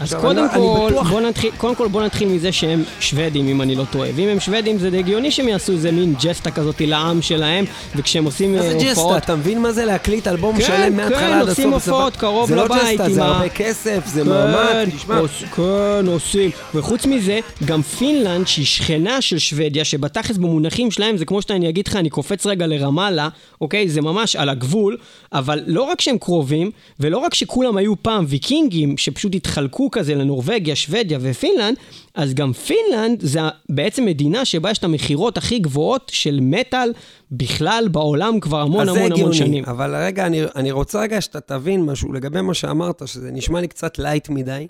[0.00, 3.48] אז קודם אני אני כל, בטוח- בוא נתחיל, קודם כל בוא נתחיל מזה שהם שוודים,
[3.48, 4.10] אם אני לא טועה.
[4.14, 7.64] ואם הם שוודים זה די הגיוני שהם יעשו איזה מין ג'סטה כזאת לעם שלהם,
[7.96, 8.88] וכשהם עושים מה אה, זה ג'סטה?
[9.00, 9.16] הופעות...
[9.24, 11.48] אתה מבין מה זה להקליט אלבום כן, שלם מההתחלה כן, עד הסוף?
[11.58, 11.88] עושים בסוף?
[11.88, 15.18] הופעות קרוב זה לא לבית ג'סטה, עם זה ה- הרבה כסף, זה כן, מאמץ, תשמע.
[15.18, 15.62] עוש- כן,
[16.06, 16.50] עושים.
[16.74, 21.88] וחוץ מזה, גם פינלנד, שהיא שכנה של שוודיה, שבתכלס במונחים שלהם, זה כמו שאני אגיד
[21.88, 23.28] לך, אני קופץ רגע לרמאללה,
[23.60, 23.88] אוקיי?
[23.88, 24.96] זה ממש על הגבול,
[25.32, 30.14] אבל לא רק שהם קרובים, ולא רק שכולם היו פעם ויקינגים, שפשוט התחלקו חיבוק כזה
[30.14, 31.76] לנורבגיה, שוודיה ופינלנד,
[32.14, 36.92] אז גם פינלנד זה בעצם מדינה שבה יש את המכירות הכי גבוהות של מטאל
[37.32, 39.64] בכלל בעולם כבר המון המון המון הגיוני, שנים.
[39.64, 43.68] אבל רגע, אני, אני רוצה רגע שאתה תבין משהו לגבי מה שאמרת, שזה נשמע לי
[43.68, 44.66] קצת light מדי,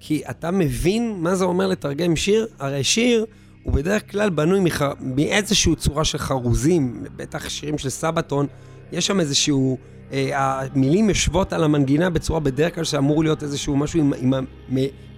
[0.00, 2.46] כי אתה מבין מה זה אומר לתרגם שיר?
[2.58, 3.26] הרי שיר
[3.62, 4.82] הוא בדרך כלל בנוי מח...
[5.00, 8.46] מאיזושהי צורה של חרוזים, בטח שירים של סבתון,
[8.92, 9.78] יש שם איזשהו...
[10.12, 14.34] אה, המילים יושבות על המנגינה בצורה בדרך כלל שאמור להיות איזשהו משהו עם, עם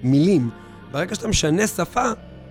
[0.02, 0.50] המילים.
[0.92, 2.04] ברגע שאתה משנה שפה,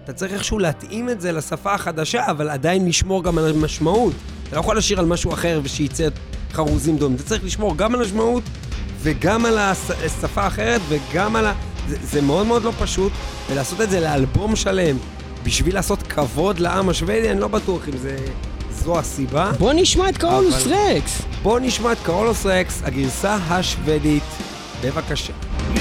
[0.04, 4.14] אתה צריך איכשהו להתאים את זה לשפה החדשה, אבל עדיין לשמור גם על המשמעות.
[4.48, 6.08] אתה לא יכול לשיר על משהו אחר ושייצא
[6.52, 7.16] חרוזים דומים.
[7.16, 8.44] אתה צריך לשמור גם על המשמעות
[9.02, 11.54] וגם על הש- השפה האחרת וגם על ה...
[11.88, 13.12] זה, זה מאוד מאוד לא פשוט,
[13.52, 14.98] ולעשות את זה לאלבום שלם
[15.44, 18.18] בשביל לעשות כבוד לעם השוודי, אני לא בטוח אם זה...
[18.86, 19.52] זו הסיבה.
[19.60, 21.22] בוא נשמע את קרולוס אבל- רקס.
[21.44, 24.24] בואו נשמע את קרולוס רקס, הגרסה השוודית.
[24.84, 25.34] בבקשה.
[25.74, 25.76] Nit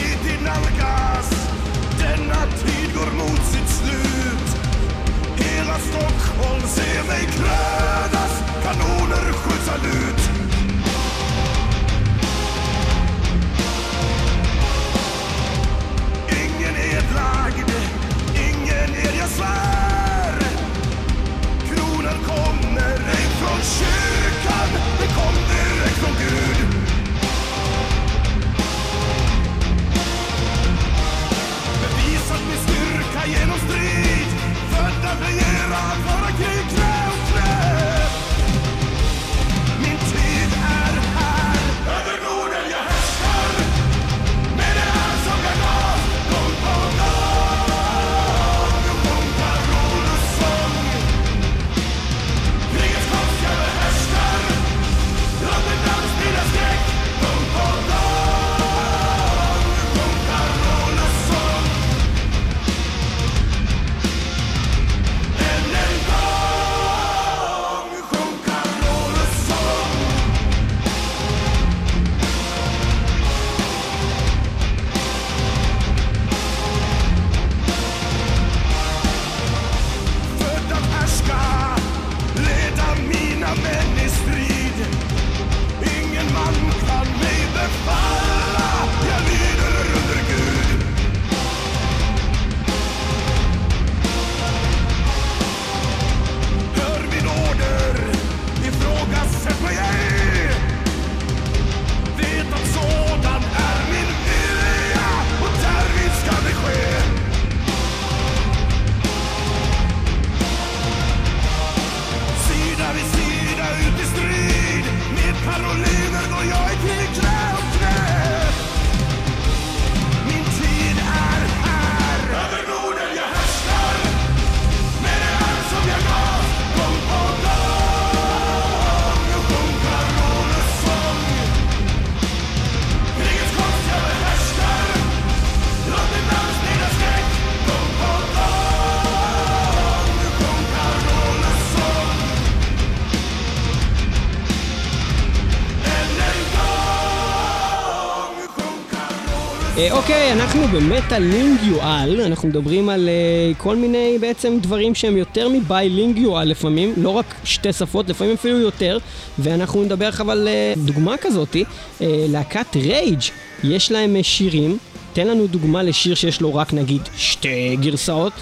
[150.05, 156.93] אוקיי, אנחנו במטה-לינגיואל, אנחנו מדברים על אה, כל מיני בעצם דברים שהם יותר מביילינגיואל לפעמים,
[156.97, 158.99] לא רק שתי שפות, לפעמים אפילו יותר,
[159.39, 161.65] ואנחנו נדבר עכשיו על אה, דוגמה כזאתי,
[162.01, 163.21] אה, להקת רייג',
[163.65, 164.79] יש להם שירים,
[165.13, 168.33] תן לנו דוגמה לשיר שיש לו רק נגיד שתי גרסאות.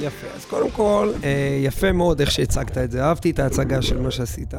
[0.00, 0.26] יפה.
[0.36, 3.04] אז קודם כל, אה, יפה מאוד איך שהצגת את זה.
[3.04, 4.54] אהבתי את ההצגה של מה שעשית.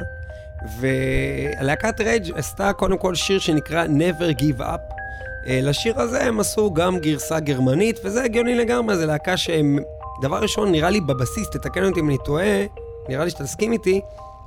[0.80, 5.01] והלהקת רייג' עשתה קודם כל שיר שנקרא Never Give Up.
[5.48, 9.80] אה, לשיר הזה הם עשו גם גרסה גרמנית, וזה הגיוני לגמרי, זו להקה שהם...
[10.22, 12.66] דבר ראשון, נראה לי בבסיס, תתקן אותי אם אני טועה,
[13.10, 14.02] נראה לי שתסכים איתי,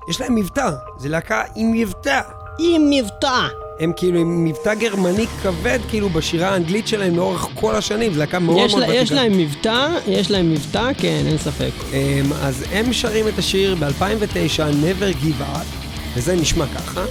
[0.09, 0.71] יש להם מבטא.
[0.99, 2.21] זו להקה עם מבטא.
[2.59, 3.47] עם מבטא!
[3.81, 8.39] הם כאילו עם מבטא גרמני כבד, כאילו בשירה האנגלית שלהם לאורך כל השנים, זו להקה
[8.39, 11.71] מאוד מאוד לה, יש להם מבטא, יש להם מבטא, כן, אין ספק.
[11.81, 15.67] Um, אז הם שרים את השיר ב-2009, Never Give Up,
[16.17, 17.05] וזה נשמע ככה.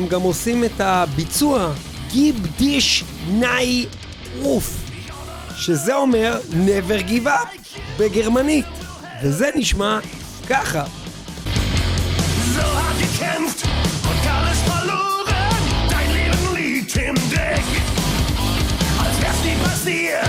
[0.00, 1.72] הם גם עושים את הביצוע
[2.10, 3.86] גיב דיש נאי
[4.38, 4.70] רוף,
[5.56, 8.66] שזה אומר never give up בגרמנית,
[9.22, 9.98] וזה נשמע
[10.48, 10.84] ככה.
[19.64, 20.19] Passiert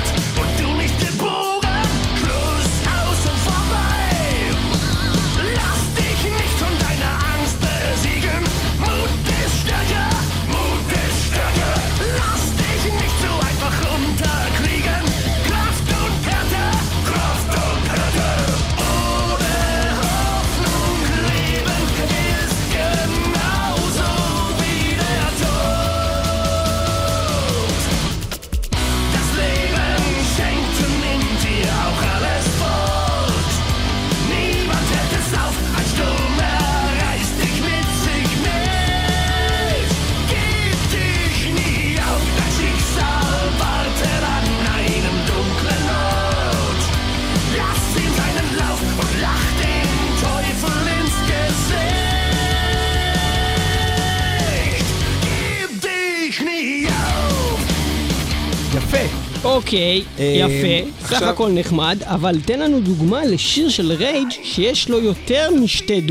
[59.51, 64.99] אוקיי, אה, יפה, סך הכל נחמד, אבל תן לנו דוגמה לשיר של רייג' שיש לו
[64.99, 66.01] יותר משתי.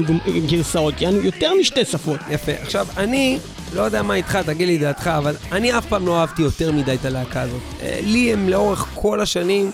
[0.47, 2.21] גרסאות, יענו יותר משתי שפות.
[2.31, 2.53] יפה.
[2.63, 3.39] עכשיו, אני
[3.75, 6.95] לא יודע מה איתך, תגיד לי דעתך, אבל אני אף פעם לא אהבתי יותר מדי
[6.95, 7.61] את הלהקה הזאת.
[7.83, 9.71] אה, לי הם לאורך כל השנים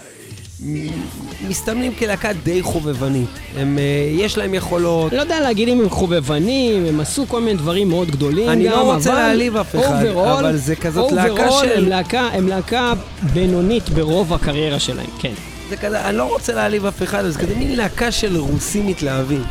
[1.48, 3.28] מסתמנים כלהקה די חובבנית.
[3.56, 5.12] הם, אה, יש להם יכולות.
[5.12, 8.70] לא יודע להגיד אם הם חובבנים, הם עשו כל מיני דברים מאוד גדולים אני גם,
[8.72, 12.20] לא רוצה אבל להעליב אף אחד, overall- אבל זה כזאת להקה overall של- הם להקה,
[12.32, 12.92] הם להקה
[13.32, 15.32] בינונית ברוב הקריירה שלהם, כן.
[15.68, 19.42] זה כזה, אני לא רוצה להעליב אף אחד, זה כזה מין להקה של רוסים מתלהבים.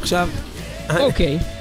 [0.00, 0.28] עכשיו...
[1.00, 1.34] אוקיי.
[1.36, 1.59] אה,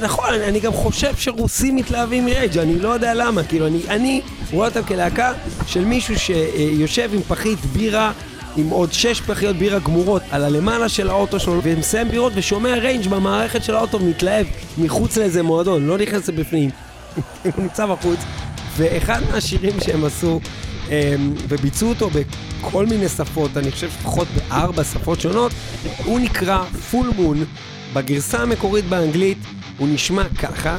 [0.00, 4.20] נכון, אני, גם חושב שרוסים מתלהבים מ Rage, אני לא יודע למה, כאילו, אני, אני
[4.52, 5.32] רואה אותם כלהקה
[5.66, 8.12] של מישהו שיושב עם פחית בירה,
[8.56, 13.08] עם עוד שש פחיות בירה גמורות על הלמעלה של האוטו שלו, ומסיים בירות ושומע Rage
[13.08, 14.46] במערכת של האוטו מתלהב
[14.78, 16.70] מחוץ לאיזה מועדון, לא נכנס לבפנים,
[17.44, 18.18] הוא נמצא בחוץ,
[18.76, 20.40] ואחד מהשירים שהם עשו,
[20.88, 25.52] אמ, וביצעו אותו בכל מיני שפות, אני חושב לפחות בארבע שפות שונות,
[26.04, 27.44] הוא נקרא פול מון.
[27.92, 29.38] בגרסה המקורית באנגלית
[29.78, 30.76] הוא נשמע ככה.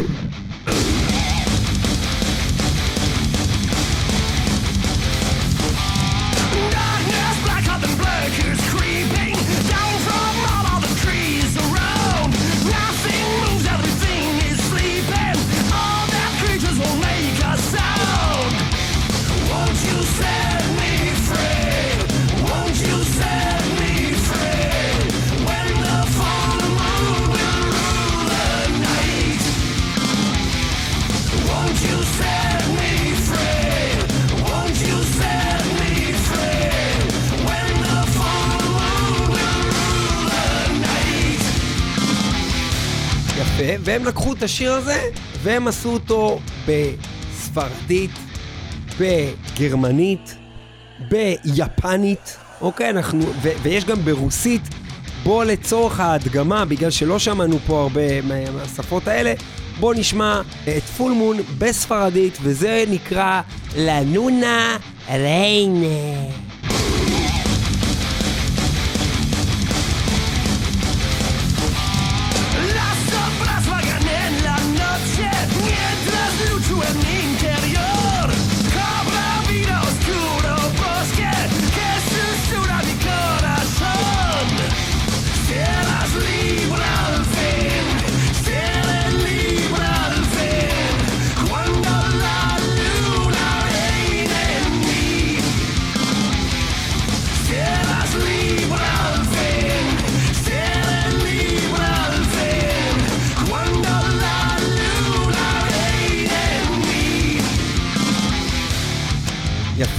[43.61, 45.01] יפה, והם לקחו את השיר הזה
[45.43, 48.11] והם עשו אותו בספרדית,
[48.99, 50.35] בגרמנית,
[51.09, 54.61] ביפנית, אוקיי, אנחנו, ו- ויש גם ברוסית.
[55.23, 59.33] בוא לצורך ההדגמה, בגלל שלא שמענו פה הרבה מה- מהשפות האלה,
[59.79, 60.41] בוא נשמע
[60.77, 63.41] את פול מון בספרדית, וזה נקרא
[63.77, 64.77] לנונה
[65.09, 66.31] ריינה.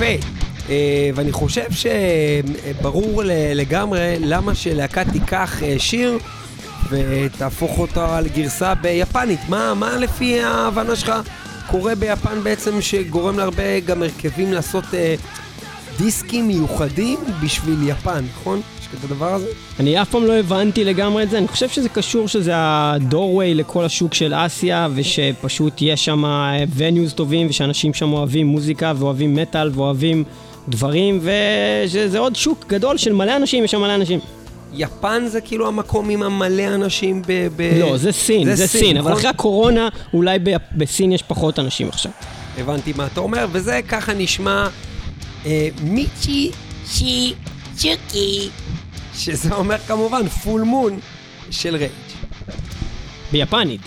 [0.04, 0.26] יפה.
[0.68, 3.22] אה, ואני חושב שברור
[3.54, 6.18] לגמרי למה שלהקה תיקח אה, שיר
[6.88, 9.40] ותהפוך אותה לגרסה ביפנית.
[9.48, 11.12] מה, מה לפי ההבנה שלך
[11.70, 15.14] קורה ביפן בעצם שגורם להרבה גם הרכבים לעשות אה,
[15.98, 18.60] דיסקים מיוחדים בשביל יפן, נכון?
[18.92, 19.46] יש כזה דבר הזה?
[19.80, 23.84] אני אף פעם לא הבנתי לגמרי את זה, אני חושב שזה קשור שזה הדורווי לכל
[23.84, 26.24] השוק של אסיה, ושפשוט יש שם
[26.76, 30.24] ו news טובים, ושאנשים שם אוהבים מוזיקה, ואוהבים מטאל, ואוהבים
[30.68, 34.20] דברים, ושזה עוד שוק גדול של מלא אנשים, יש שם מלא אנשים.
[34.74, 37.48] יפן זה כאילו המקום עם המלא אנשים ב...
[37.56, 37.78] ב...
[37.80, 39.18] לא, זה סין, זה סין, אבל נכון?
[39.18, 42.12] אחרי הקורונה אולי ב- בסין יש פחות אנשים עכשיו.
[42.58, 44.66] הבנתי מה אתה אומר, וזה ככה נשמע
[45.46, 46.50] אה, Michi
[46.86, 47.34] shi
[47.74, 48.48] tsuki,
[49.14, 50.98] שזה אומר כמובן Full Moon
[51.50, 51.90] של Rage.
[53.32, 53.80] ביפנית.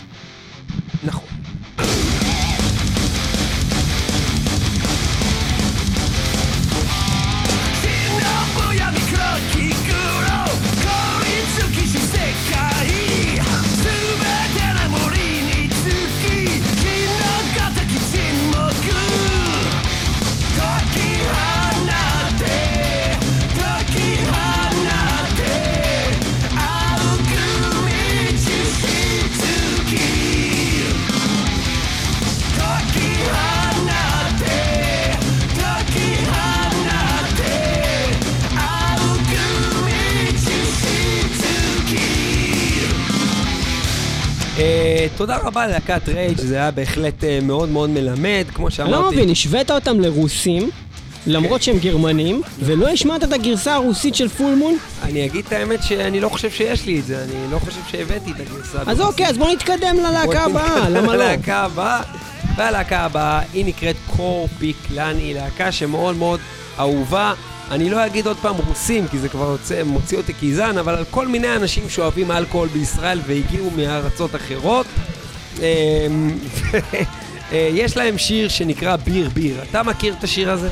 [45.45, 48.91] רבה ללהקת Rage, זה היה בהחלט אה, מאוד מאוד מלמד, כמו אני שאמרתי.
[48.91, 50.69] לא מבין, השווית אותם לרוסים,
[51.27, 54.77] למרות שהם גרמנים, ולא השמעת את הגרסה הרוסית של Full Moon?
[55.03, 58.31] אני אגיד את האמת שאני לא חושב שיש לי את זה, אני לא חושב שהבאתי
[58.31, 58.79] את הגרסה.
[58.85, 61.15] אז אוקיי, אז בוא נתקדם ללהקה הבאה, למה לא?
[61.15, 62.01] ללהקה הבאה.
[62.55, 66.39] והלהקה הבאה, היא נקראת Korpiklaani, היא להקה שמאוד מאוד
[66.79, 67.33] אהובה.
[67.71, 71.05] אני לא אגיד עוד פעם רוסים, כי זה כבר יוצא, מוציא אותי גזען, אבל על
[71.11, 74.85] כל מיני אנשים שאוהבים אלכוהול בישראל והגיעו מארצות אחרות.
[75.59, 76.37] אמ,
[77.51, 79.63] אה, יש להם שיר שנקרא ביר ביר.
[79.69, 80.69] אתה מכיר את השיר הזה?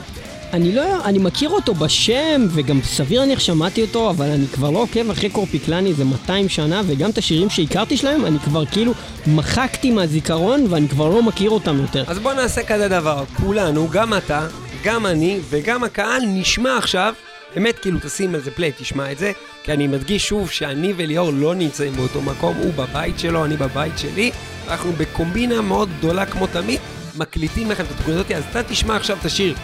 [0.53, 4.79] אני לא, אני מכיר אותו בשם, וגם סביר להניח שמעתי אותו, אבל אני כבר לא
[4.79, 8.93] עוקב אחרי קורפיקלני זה 200 שנה, וגם את השירים שהכרתי שלהם, אני כבר כאילו
[9.27, 12.03] מחקתי מהזיכרון, ואני כבר לא מכיר אותם יותר.
[12.07, 14.47] אז בוא נעשה כזה דבר, כולנו, גם אתה,
[14.83, 17.13] גם אני וגם הקהל, נשמע עכשיו,
[17.55, 19.31] באמת כאילו תשים על זה פליי, תשמע את זה,
[19.63, 23.97] כי אני מדגיש שוב שאני וליאור לא נמצאים באותו מקום, הוא בבית שלו, אני בבית
[23.97, 24.31] שלי,
[24.67, 26.79] אנחנו בקומבינה מאוד גדולה כמו תמיד,
[27.15, 29.55] מקליטים לכם את התוכניות אותי, אז אתה תשמע עכשיו את השיר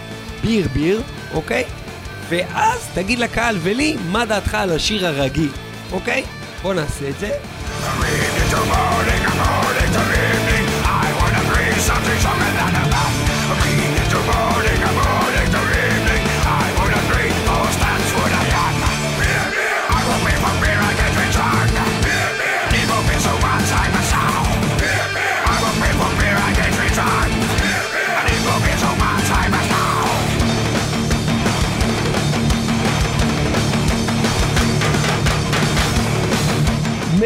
[0.42, 1.02] ביר ביר,
[1.34, 1.64] אוקיי?
[2.30, 5.52] ואז תגיד לקהל ולי מה דעתך על השיר הרגיל,
[5.92, 6.24] אוקיי?
[6.62, 7.30] בוא נעשה את זה.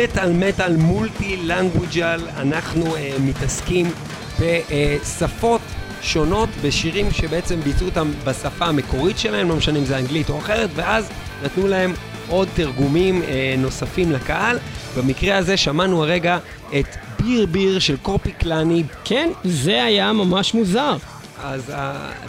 [0.04, 3.91] מטאל מטאל מולטי לנגוג'ל, אנחנו אה, מתעסקים
[4.39, 5.62] בשפות
[6.01, 10.70] שונות, בשירים שבעצם ביצעו אותם בשפה המקורית שלהם, לא משנה אם זה אנגלית או אחרת,
[10.76, 11.10] ואז
[11.43, 11.93] נתנו להם
[12.28, 14.58] עוד תרגומים אה, נוספים לקהל.
[14.97, 16.38] במקרה הזה שמענו הרגע
[16.80, 20.97] את ביר ביר של קורפי קלאני, כן, זה היה ממש מוזר.
[21.43, 21.74] אז uh,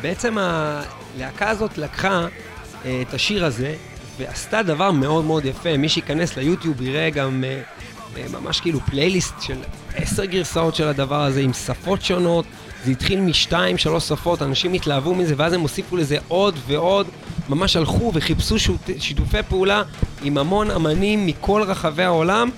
[0.02, 3.74] בעצם הלהקה הזאת לקחה uh, את השיר הזה
[4.18, 5.76] ועשתה דבר מאוד מאוד יפה.
[5.76, 9.56] מי שייכנס ליוטיוב יראה גם uh, uh, ממש כאילו פלייליסט של
[9.94, 12.44] עשר גרסאות של הדבר הזה עם שפות שונות.
[12.84, 17.06] זה התחיל משתיים, שלוש שפות, אנשים התלהבו מזה ואז הם הוסיפו לזה עוד ועוד.
[17.48, 18.56] ממש הלכו וחיפשו
[18.98, 19.82] שיתופי פעולה
[20.22, 22.50] עם המון אמנים מכל רחבי העולם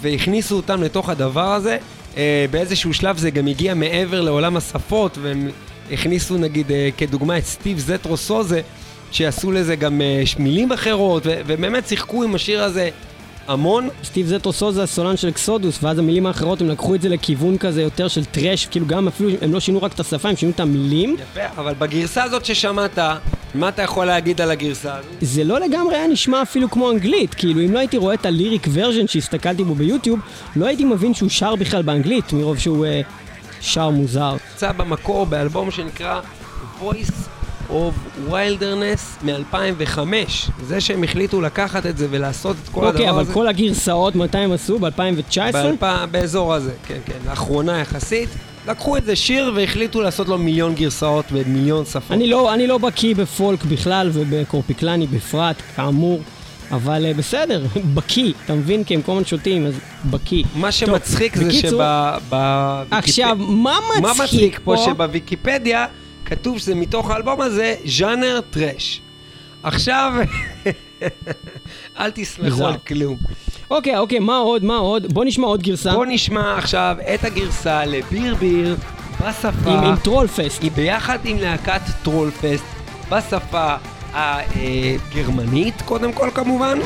[0.00, 1.78] והכניסו אותם לתוך הדבר הזה.
[2.14, 2.18] Uh,
[2.50, 5.48] באיזשהו שלב זה גם הגיע מעבר לעולם השפות, והם
[5.92, 8.60] הכניסו נגיד כדוגמה את סטיב זטרו סוזה,
[9.10, 12.90] שעשו לזה גם uh, מילים אחרות, ובאמת שיחקו עם השיר הזה
[13.48, 13.88] המון.
[14.04, 17.82] סטיב זטרו סוזה הסולן של אקסודוס, ואז המילים האחרות הם לקחו את זה לכיוון כזה
[17.82, 20.60] יותר של טראש, כאילו גם אפילו, הם לא שינו רק את השפה, הם שינו את
[20.60, 21.16] המילים.
[21.32, 22.98] יפה, אבל בגרסה הזאת ששמעת,
[23.54, 25.10] מה אתה יכול להגיד על הגרסה הזאת?
[25.20, 28.66] זה לא לגמרי היה נשמע אפילו כמו אנגלית, כאילו אם לא הייתי רואה את הליריק
[28.72, 30.20] ורז'ן שהסתכלתי בו ביוטיוב,
[30.56, 33.00] לא הייתי מבין שהוא שר בכלל באנגלית, מרוב שהוא אה,
[33.60, 34.36] שר מוזר.
[34.54, 36.20] יצא במקור באלבום שנקרא
[36.80, 37.37] Voice
[37.70, 39.98] of Wilderness מ-2005.
[40.62, 43.32] זה שהם החליטו לקחת את זה ולעשות את כל אוקיי, הדבר אבל הזה.
[43.32, 44.78] כל הגרסאות, מתי הם עשו?
[44.78, 45.52] ב-2019?
[45.52, 45.84] באלפ...
[46.10, 48.28] באזור הזה, כן, כן, לאחרונה יחסית.
[48.68, 52.10] לקחו איזה שיר והחליטו לעשות לו מיליון גרסאות במיליון שפות.
[52.12, 56.20] אני לא, אני לא בקיא בפולק בכלל ובקורפיקלני בפרט, כאמור,
[56.70, 57.64] אבל אה, בסדר,
[57.94, 58.84] בקיא, אתה מבין?
[58.84, 59.74] כי הם כל הזמן שותים, אז
[60.10, 60.44] בקיא.
[60.56, 61.82] מה שמצחיק זה בקיצור-
[62.30, 62.34] שב...
[62.90, 64.76] עכשיו, מה מה מצחיק מצחיק פה?
[64.76, 64.84] פה?
[64.84, 65.86] שבוויקיפדיה
[66.28, 69.00] כתוב שזה מתוך האלבום הזה ז'אנר thrash.
[69.62, 70.12] עכשיו,
[72.00, 72.66] אל תסמכו מוזר.
[72.66, 73.16] על כלום.
[73.70, 74.64] אוקיי, אוקיי, מה עוד?
[74.64, 75.12] מה עוד?
[75.12, 75.92] בוא נשמע עוד גרסה.
[75.92, 78.76] בוא נשמע עכשיו את הגרסה ל Beer Beer
[79.20, 80.62] בשפה, עם, עם Trollfest.
[80.62, 82.64] היא ביחד עם להקת Trollfest
[83.10, 83.74] בשפה
[84.12, 86.78] הגרמנית קודם כל כמובן.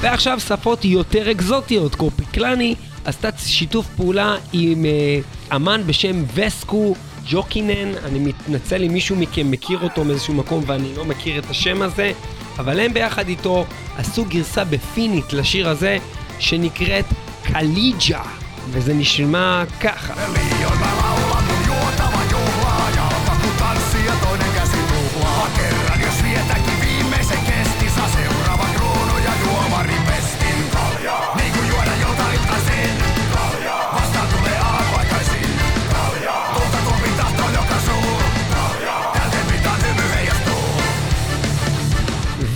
[0.00, 2.74] ועכשיו שפות יותר אקזוטיות, קורפיקלני
[3.04, 6.94] עשתה שיתוף פעולה עם אה, אמן בשם וסקו
[7.30, 11.82] ג'וקינן, אני מתנצל אם מישהו מכם מכיר אותו מאיזשהו מקום ואני לא מכיר את השם
[11.82, 12.12] הזה,
[12.58, 15.98] אבל הם ביחד איתו עשו גרסה בפינית לשיר הזה,
[16.38, 17.04] שנקראת
[17.42, 18.22] קליג'ה,
[18.70, 20.14] וזה נשמע ככה.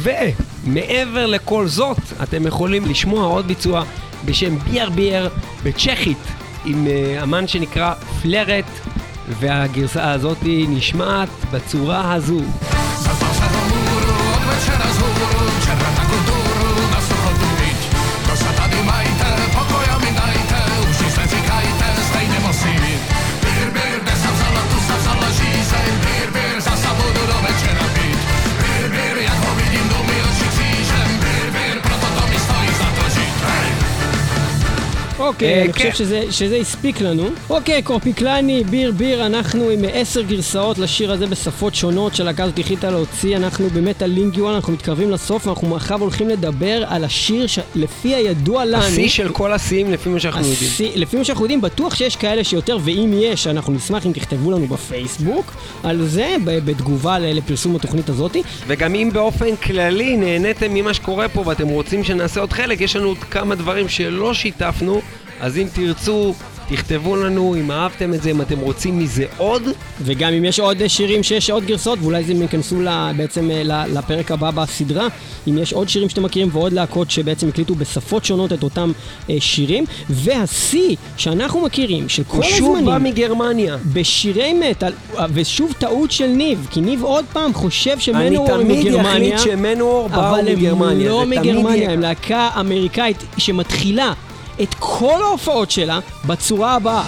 [0.02, 3.84] ומעבר לכל זאת, אתם יכולים לשמוע עוד ביצוע
[4.24, 5.28] בשם ביאר ביאר
[5.62, 6.18] בצ'כית,
[6.64, 8.64] עם אה, אמן שנקרא פלרט,
[9.28, 10.38] והגרסה הזאת
[10.68, 12.40] נשמעת בצורה הזו.
[35.44, 35.90] אוקיי, אני כן.
[35.90, 37.28] חושב שזה- שזה הספיק לנו.
[37.50, 42.90] אוקיי, קורפיקלני, ביר ביר, אנחנו עם עשר גרסאות לשיר הזה בשפות שונות שהלהקה הזאת החליטה
[42.90, 43.36] להוציא.
[43.36, 48.82] אנחנו במטאל לינגיואל, אנחנו מתקרבים לסוף, ואנחנו עכשיו הולכים לדבר על השיר שלפי הידוע לנו...
[48.84, 50.92] השיא של כל השיאים לפי מה שאנחנו יודעים.
[50.94, 54.66] לפי מה שאנחנו יודעים, בטוח שיש כאלה שיותר, ואם יש, אנחנו נשמח אם תכתבו לנו
[54.66, 58.42] בפייסבוק על זה, בתגובה לפרסום התוכנית הזאתי.
[58.66, 63.08] וגם אם באופן כללי נהניתם ממה שקורה פה ואתם רוצים שנעשה עוד חלק, יש לנו
[63.08, 65.00] עוד כמה דברים שלא שיתפנו,
[65.42, 66.34] אז אם תרצו,
[66.68, 69.62] תכתבו לנו אם אהבתם את זה, אם אתם רוצים מזה עוד.
[70.02, 72.76] וגם אם יש עוד שירים שיש עוד גרסאות, ואולי הם ייכנסו
[73.16, 75.06] בעצם אה, לפרק הבא בסדרה,
[75.48, 78.92] אם יש עוד שירים שאתם מכירים ועוד להקות שבעצם הקליטו בשפות שונות את אותם
[79.30, 79.84] אה, שירים.
[80.10, 83.76] והשיא שאנחנו מכירים, של כל הוא שוב בא הזמנים, מגרמניה.
[83.92, 88.62] בשירי מטאל, אה, ושוב טעות של ניב, כי ניב עוד פעם חושב אני שמנואר הם
[88.62, 89.12] תמיד מגרמניה.
[89.12, 91.08] אחליט שמנואר באו אבל הם מגרמניה.
[91.08, 94.12] לא תמיד מגרמניה, הם להקה אמריקאית שמתחילה
[94.62, 97.04] את כל ההופעות שלה בצורה הבאה.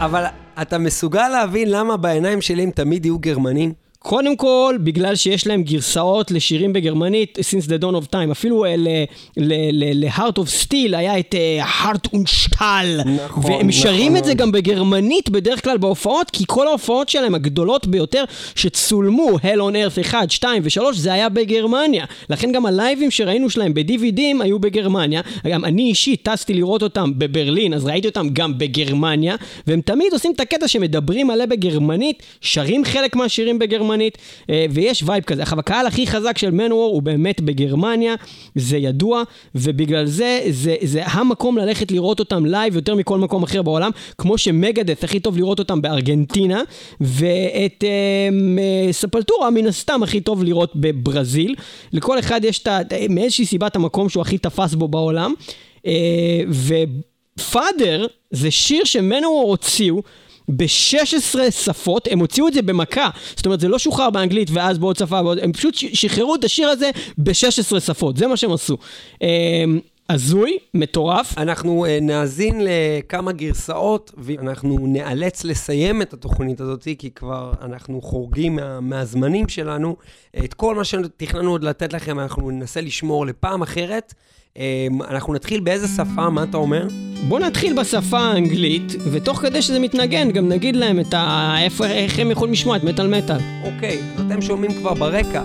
[0.00, 0.24] אבל
[0.62, 3.81] אתה מסוגל להבין למה בעיניים שלי הם תמיד יהיו גרמנים?
[4.02, 8.32] קודם כל, בגלל שיש להם גרסאות לשירים בגרמנית, since the dawn of time.
[8.32, 8.74] אפילו אה,
[9.36, 13.08] ל-heart of steel היה את אה, heart und stahl.
[13.24, 14.16] נכון, והם שרים נכון.
[14.16, 18.24] את זה גם בגרמנית בדרך כלל בהופעות, כי כל ההופעות שלהם הגדולות ביותר
[18.54, 22.04] שצולמו, Hell on Earth 1, 2 ו-3, זה היה בגרמניה.
[22.30, 25.20] לכן גם הלייבים שראינו שלהם ב-DVDים היו בגרמניה.
[25.48, 29.36] גם אני אישית טסתי לראות אותם בברלין, אז ראיתי אותם גם בגרמניה,
[29.66, 33.91] והם תמיד עושים את הקטע שמדברים מלא בגרמנית, שרים חלק מהשירים בגרמנית,
[34.50, 35.42] אה, ויש vibe כזה.
[35.42, 38.14] עכשיו, הקהל הכי חזק של Manowar הוא באמת בגרמניה,
[38.54, 39.22] זה ידוע,
[39.54, 44.38] ובגלל זה, זה, זה המקום ללכת לראות אותם live יותר מכל מקום אחר בעולם, כמו
[44.38, 46.62] ש Megadeth הכי טוב לראות אותם בארגנטינה,
[47.00, 47.88] ואת אה,
[48.58, 51.54] אה, Sepultura מן הסתם הכי טוב לראות בברזיל.
[51.92, 52.78] לכל אחד יש את ה...
[53.10, 55.34] מאיזושהי סיבה את המקום שהוא הכי תפס בו בעולם.
[55.86, 56.40] אה,
[57.38, 60.02] ו Father זה שיר ש Manowar הוציאו.
[60.48, 64.96] ב-16 שפות, הם הוציאו את זה במכה, זאת אומרת זה לא שוחרר באנגלית ואז בעוד
[64.96, 68.76] שפה, ועוד, הם פשוט שחררו את השיר הזה ב-16 שפות, זה מה שהם עשו.
[69.22, 69.64] אה,
[70.08, 77.52] הזוי, מטורף, אנחנו אה, נאזין לכמה גרסאות, ואנחנו ניאלץ לסיים את התוכנית הזאת, כי כבר
[77.62, 79.96] אנחנו חורגים מה, מהזמנים שלנו.
[80.44, 84.14] את כל מה שתכננו עוד לתת לכם, אנחנו ננסה לשמור לפעם אחרת.
[84.58, 86.86] אה, אנחנו נתחיל באיזה שפה, מה אתה אומר?
[87.28, 91.54] בואו נתחיל בשפה האנגלית, ותוך כדי שזה מתנגן גם נגיד להם את ה...
[91.58, 93.36] איפה, איך הם יכולים לשמוע את מטאל מטאל.
[93.64, 95.42] אוקיי, אז אתם שומעים כבר ברקע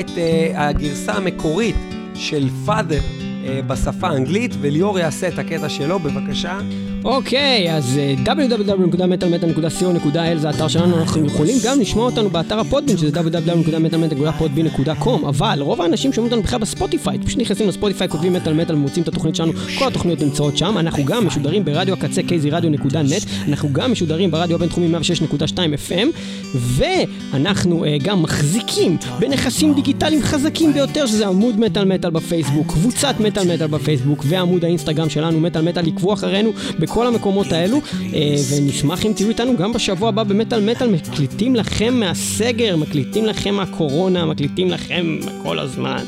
[0.00, 0.10] את uh,
[0.54, 1.76] הגרסה המקורית
[2.14, 6.58] של פאדר uh, בשפה האנגלית, וליאור יעשה את הקטע שלו, בבקשה.
[7.04, 13.20] אוקיי, אז אה, www.metalmetal.co.il זה האתר שלנו, אנחנו יכולים גם לשמוע אותנו באתר הפודבין, שזה
[13.20, 19.02] www.metalmetal.podbean.com, אבל רוב האנשים שומעים אותנו בכלל בספוטיפיי, פשוט נכנסים לספוטיפיי, כותבים מטאל מטאל ומוצאים
[19.02, 23.92] את התוכנית שלנו, כל התוכניות נמצאות שם, אנחנו גם משודרים ברדיו הקצה kzradio.net, אנחנו גם
[23.92, 26.06] משודרים ברדיו הבינתחומי 106.2 FM,
[26.54, 33.54] ואנחנו אה, גם מחזיקים בנכסים דיגיטליים חזקים ביותר, שזה עמוד מטאל מטאל בפייסבוק, קבוצת מטאל
[33.54, 36.52] מטאל בפייסבוק, ועמוד האינסטגרם שלנו, מטאל מטאל, עקבו אחרינו
[36.90, 37.80] בכל המקומות האלו,
[38.14, 43.54] אה, ונשמח אם תהיו איתנו גם בשבוע הבא במטאל מטאל, מקליטים לכם מהסגר, מקליטים לכם
[43.54, 46.04] מהקורונה, מקליטים לכם כל הזמן.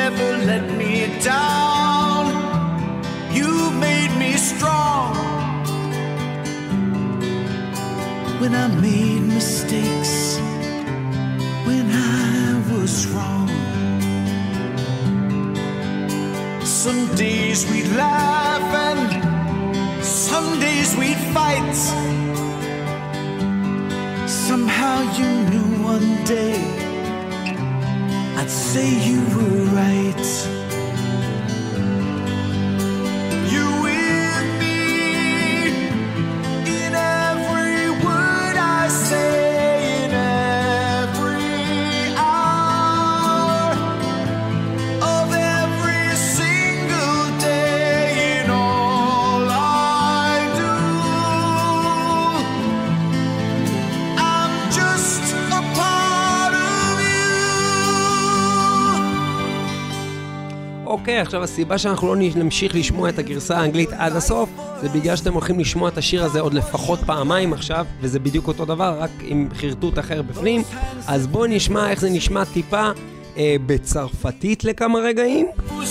[0.00, 0.94] Never let me
[1.30, 2.24] down.
[3.38, 3.50] You
[3.86, 5.12] made me strong.
[8.40, 10.14] When I made mistakes,
[11.66, 13.69] when I was wrong.
[16.64, 21.74] Some days we'd laugh and some days we'd fight.
[24.28, 26.60] Somehow you knew one day
[28.36, 30.59] I'd say you were right.
[61.10, 64.48] אוקיי, עכשיו הסיבה שאנחנו לא נמשיך לשמוע את הגרסה האנגלית עד הסוף,
[64.80, 68.64] זה בגלל שאתם הולכים לשמוע את השיר הזה עוד לפחות פעמיים עכשיו, וזה בדיוק אותו
[68.64, 70.62] דבר, רק עם חרטוט אחר בפנים.
[71.06, 72.90] אז בואו נשמע איך זה נשמע טיפה
[73.36, 75.46] אה, בצרפתית לכמה רגעים.
[75.68, 75.84] Vous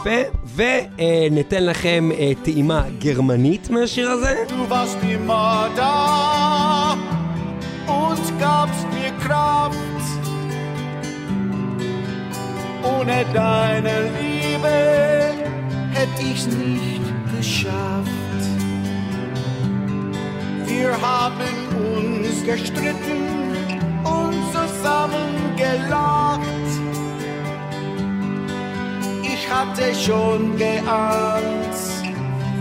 [0.00, 4.44] יפה, וניתן לכם אה, טעימה גרמנית מהשיר הזה.
[4.48, 6.96] Du warst immer da
[7.86, 10.04] und gabst mir Kraft.
[12.92, 14.76] Ohne deine Liebe
[15.96, 18.42] hätte ich's nicht geschafft.
[20.66, 21.50] Wir haben
[21.94, 23.22] uns gestritten
[24.04, 26.79] und zusammen gelacht.
[29.51, 31.77] Hatte schon geahnt,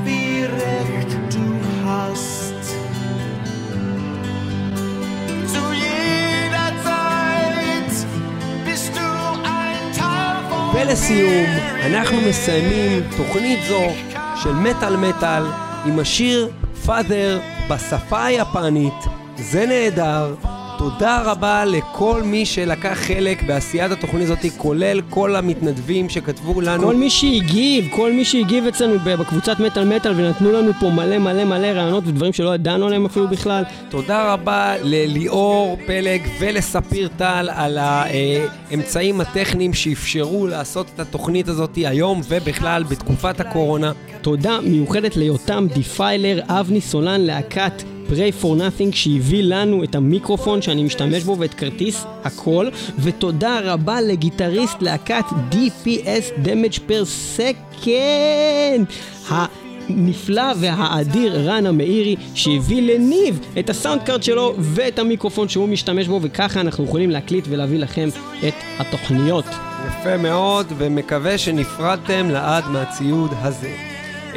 [0.04, 1.46] wie recht du
[1.86, 2.64] hast.
[5.52, 7.94] Zu jeder Zeit
[8.64, 9.08] bist du
[9.44, 11.86] ein Teil von ולסיום, mir.
[11.86, 13.82] אנחנו מסיימים תוכנית זו
[14.42, 15.42] של מטאל מטאל
[15.86, 16.50] עם השיר
[16.86, 19.04] פאדר בשפה היפנית.
[19.36, 20.34] זה נהדר.
[20.80, 26.82] תודה רבה לכל מי שלקח חלק בעשיית התוכנית הזאת, כולל כל המתנדבים שכתבו לנו.
[26.82, 31.44] כל מי שהגיב, כל מי שהגיב אצלנו בקבוצת מטאל מטאל ונתנו לנו פה מלא מלא
[31.44, 33.62] מלא רעיונות ודברים שלא ידענו עליהם אפילו בכלל.
[33.88, 42.20] תודה רבה לליאור פלג ולספיר טל על האמצעים הטכניים שאפשרו לעשות את התוכנית הזאת היום
[42.28, 43.92] ובכלל בתקופת הקורונה.
[44.20, 50.82] תודה מיוחדת ליותם Defiler אבני סולן, להקת Prey for Nothing שהביא לנו את המיקרופון שאני
[50.82, 58.92] משתמש בו ואת כרטיס הכל ותודה רבה לגיטריסט להקת DPS Damage per Second
[59.28, 66.08] הנפלא והאדיר רנה מאירי שהביא לניב את ה sound card שלו ואת המיקרופון שהוא משתמש
[66.08, 68.08] בו וככה אנחנו יכולים להקליט ולהביא לכם
[68.48, 69.44] את התוכניות.
[69.88, 73.72] יפה מאוד, ומקווה שנפרדתם לעד מהציוד הזה.
[74.32, 74.36] Uh,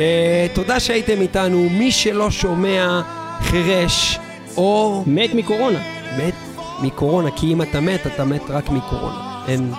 [0.54, 3.02] תודה שהייתם איתנו, מי שלא שומע
[3.43, 4.19] חירש
[4.57, 5.79] או מת מקורונה.
[6.19, 6.35] מת
[6.83, 9.45] מקורונה, כי אם אתה מת, אתה מת רק מקורונה.
[9.49, 9.73] אין,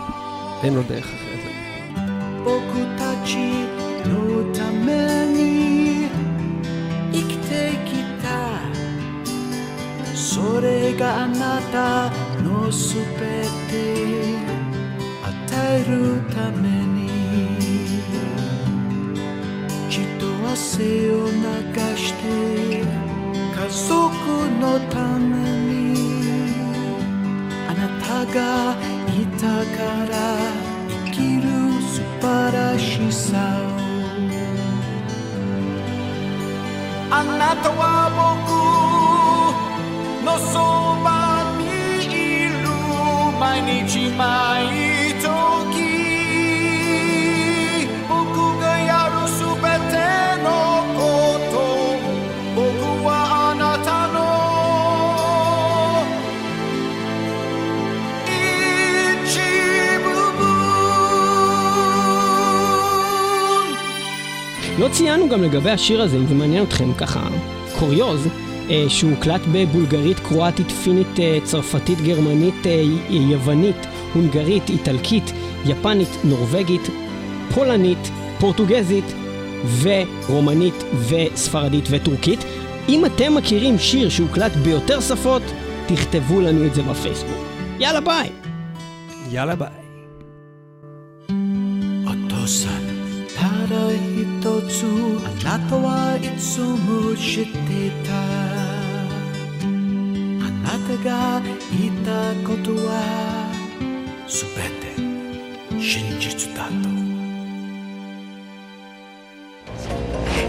[0.64, 1.30] אין לו דרך אחרת.
[2.44, 2.58] 僕
[2.98, 3.36] たち
[4.06, 6.10] のために
[7.12, 7.90] 生きてき
[8.24, 8.28] た
[10.16, 12.10] それがあなた
[12.42, 13.78] のすべて
[15.24, 15.32] 与
[15.80, 17.10] えるために
[19.90, 21.34] 血と汗を流
[21.98, 23.13] して
[23.65, 23.91] 家族
[24.61, 25.33] のため
[25.73, 25.97] に
[27.67, 28.77] あなたが
[29.09, 30.13] いたから
[30.87, 31.49] 生きる
[31.81, 33.33] 素晴らしさ
[37.11, 38.53] あなたは僕
[40.27, 40.55] のそ
[41.03, 41.09] ば
[41.59, 41.65] に
[42.13, 42.53] いる。
[43.41, 43.45] 毎
[43.87, 45.04] 日毎時
[64.85, 67.29] לא ציינו גם לגבי השיר הזה, אם זה מעניין אתכם, ככה
[67.79, 68.29] קוריוז,
[68.71, 73.77] אה, הוקלט בבולגרית, קרואטית, פינית, אה, צרפתית, גרמנית, אה, יוונית,
[74.15, 75.33] הונגרית, איטלקית,
[75.67, 76.83] יפנית, נורבגית,
[77.55, 79.05] פולנית, פורטוגזית
[79.83, 82.45] ורומנית וספרדית וטורקית.
[82.89, 85.43] אם אתם מכירים שיר שהוקלט ביותר שפות,
[85.87, 87.45] תכתבו לנו את זה בפייסבוק.
[87.79, 88.31] יאללה ביי!
[89.31, 89.84] יאללה ביי.
[93.84, 94.86] 一つ
[95.44, 98.10] あなたはいつも知っていた
[100.46, 102.10] あなたが言った
[102.48, 102.90] ことは
[104.28, 104.40] 全
[104.80, 106.90] て真実だと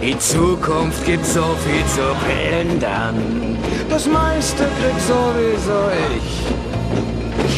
[0.02, 3.58] In Zukunft gibt's so viel zu plündern.
[3.90, 6.30] Das meiste krieg sowieso ich.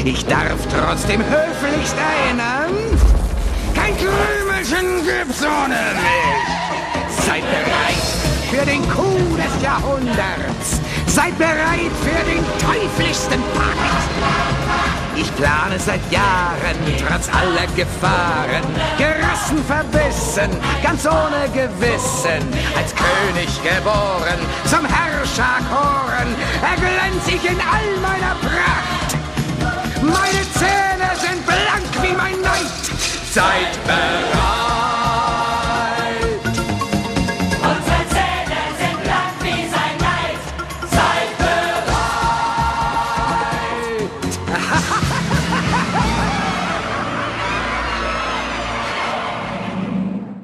[0.05, 2.75] Ich darf trotzdem höflichst erinnern,
[3.77, 3.97] kein
[4.68, 7.26] Krümelchen gibt's ohne mich.
[7.26, 10.82] Seid bereit für den Coup des Jahrhunderts.
[11.08, 14.08] Seid bereit für den teuflischsten Pakt.
[15.16, 18.64] Ich plane seit Jahren, trotz aller Gefahren,
[18.98, 20.50] gerissen, verbissen,
[20.84, 22.44] ganz ohne Gewissen,
[22.78, 29.18] als König geboren, zum Herrscher koren, erglänz ich in all meiner Pracht.
[30.02, 32.87] Meine Zähne sind blank wie mein Neid.
[33.32, 34.67] Seid bereit.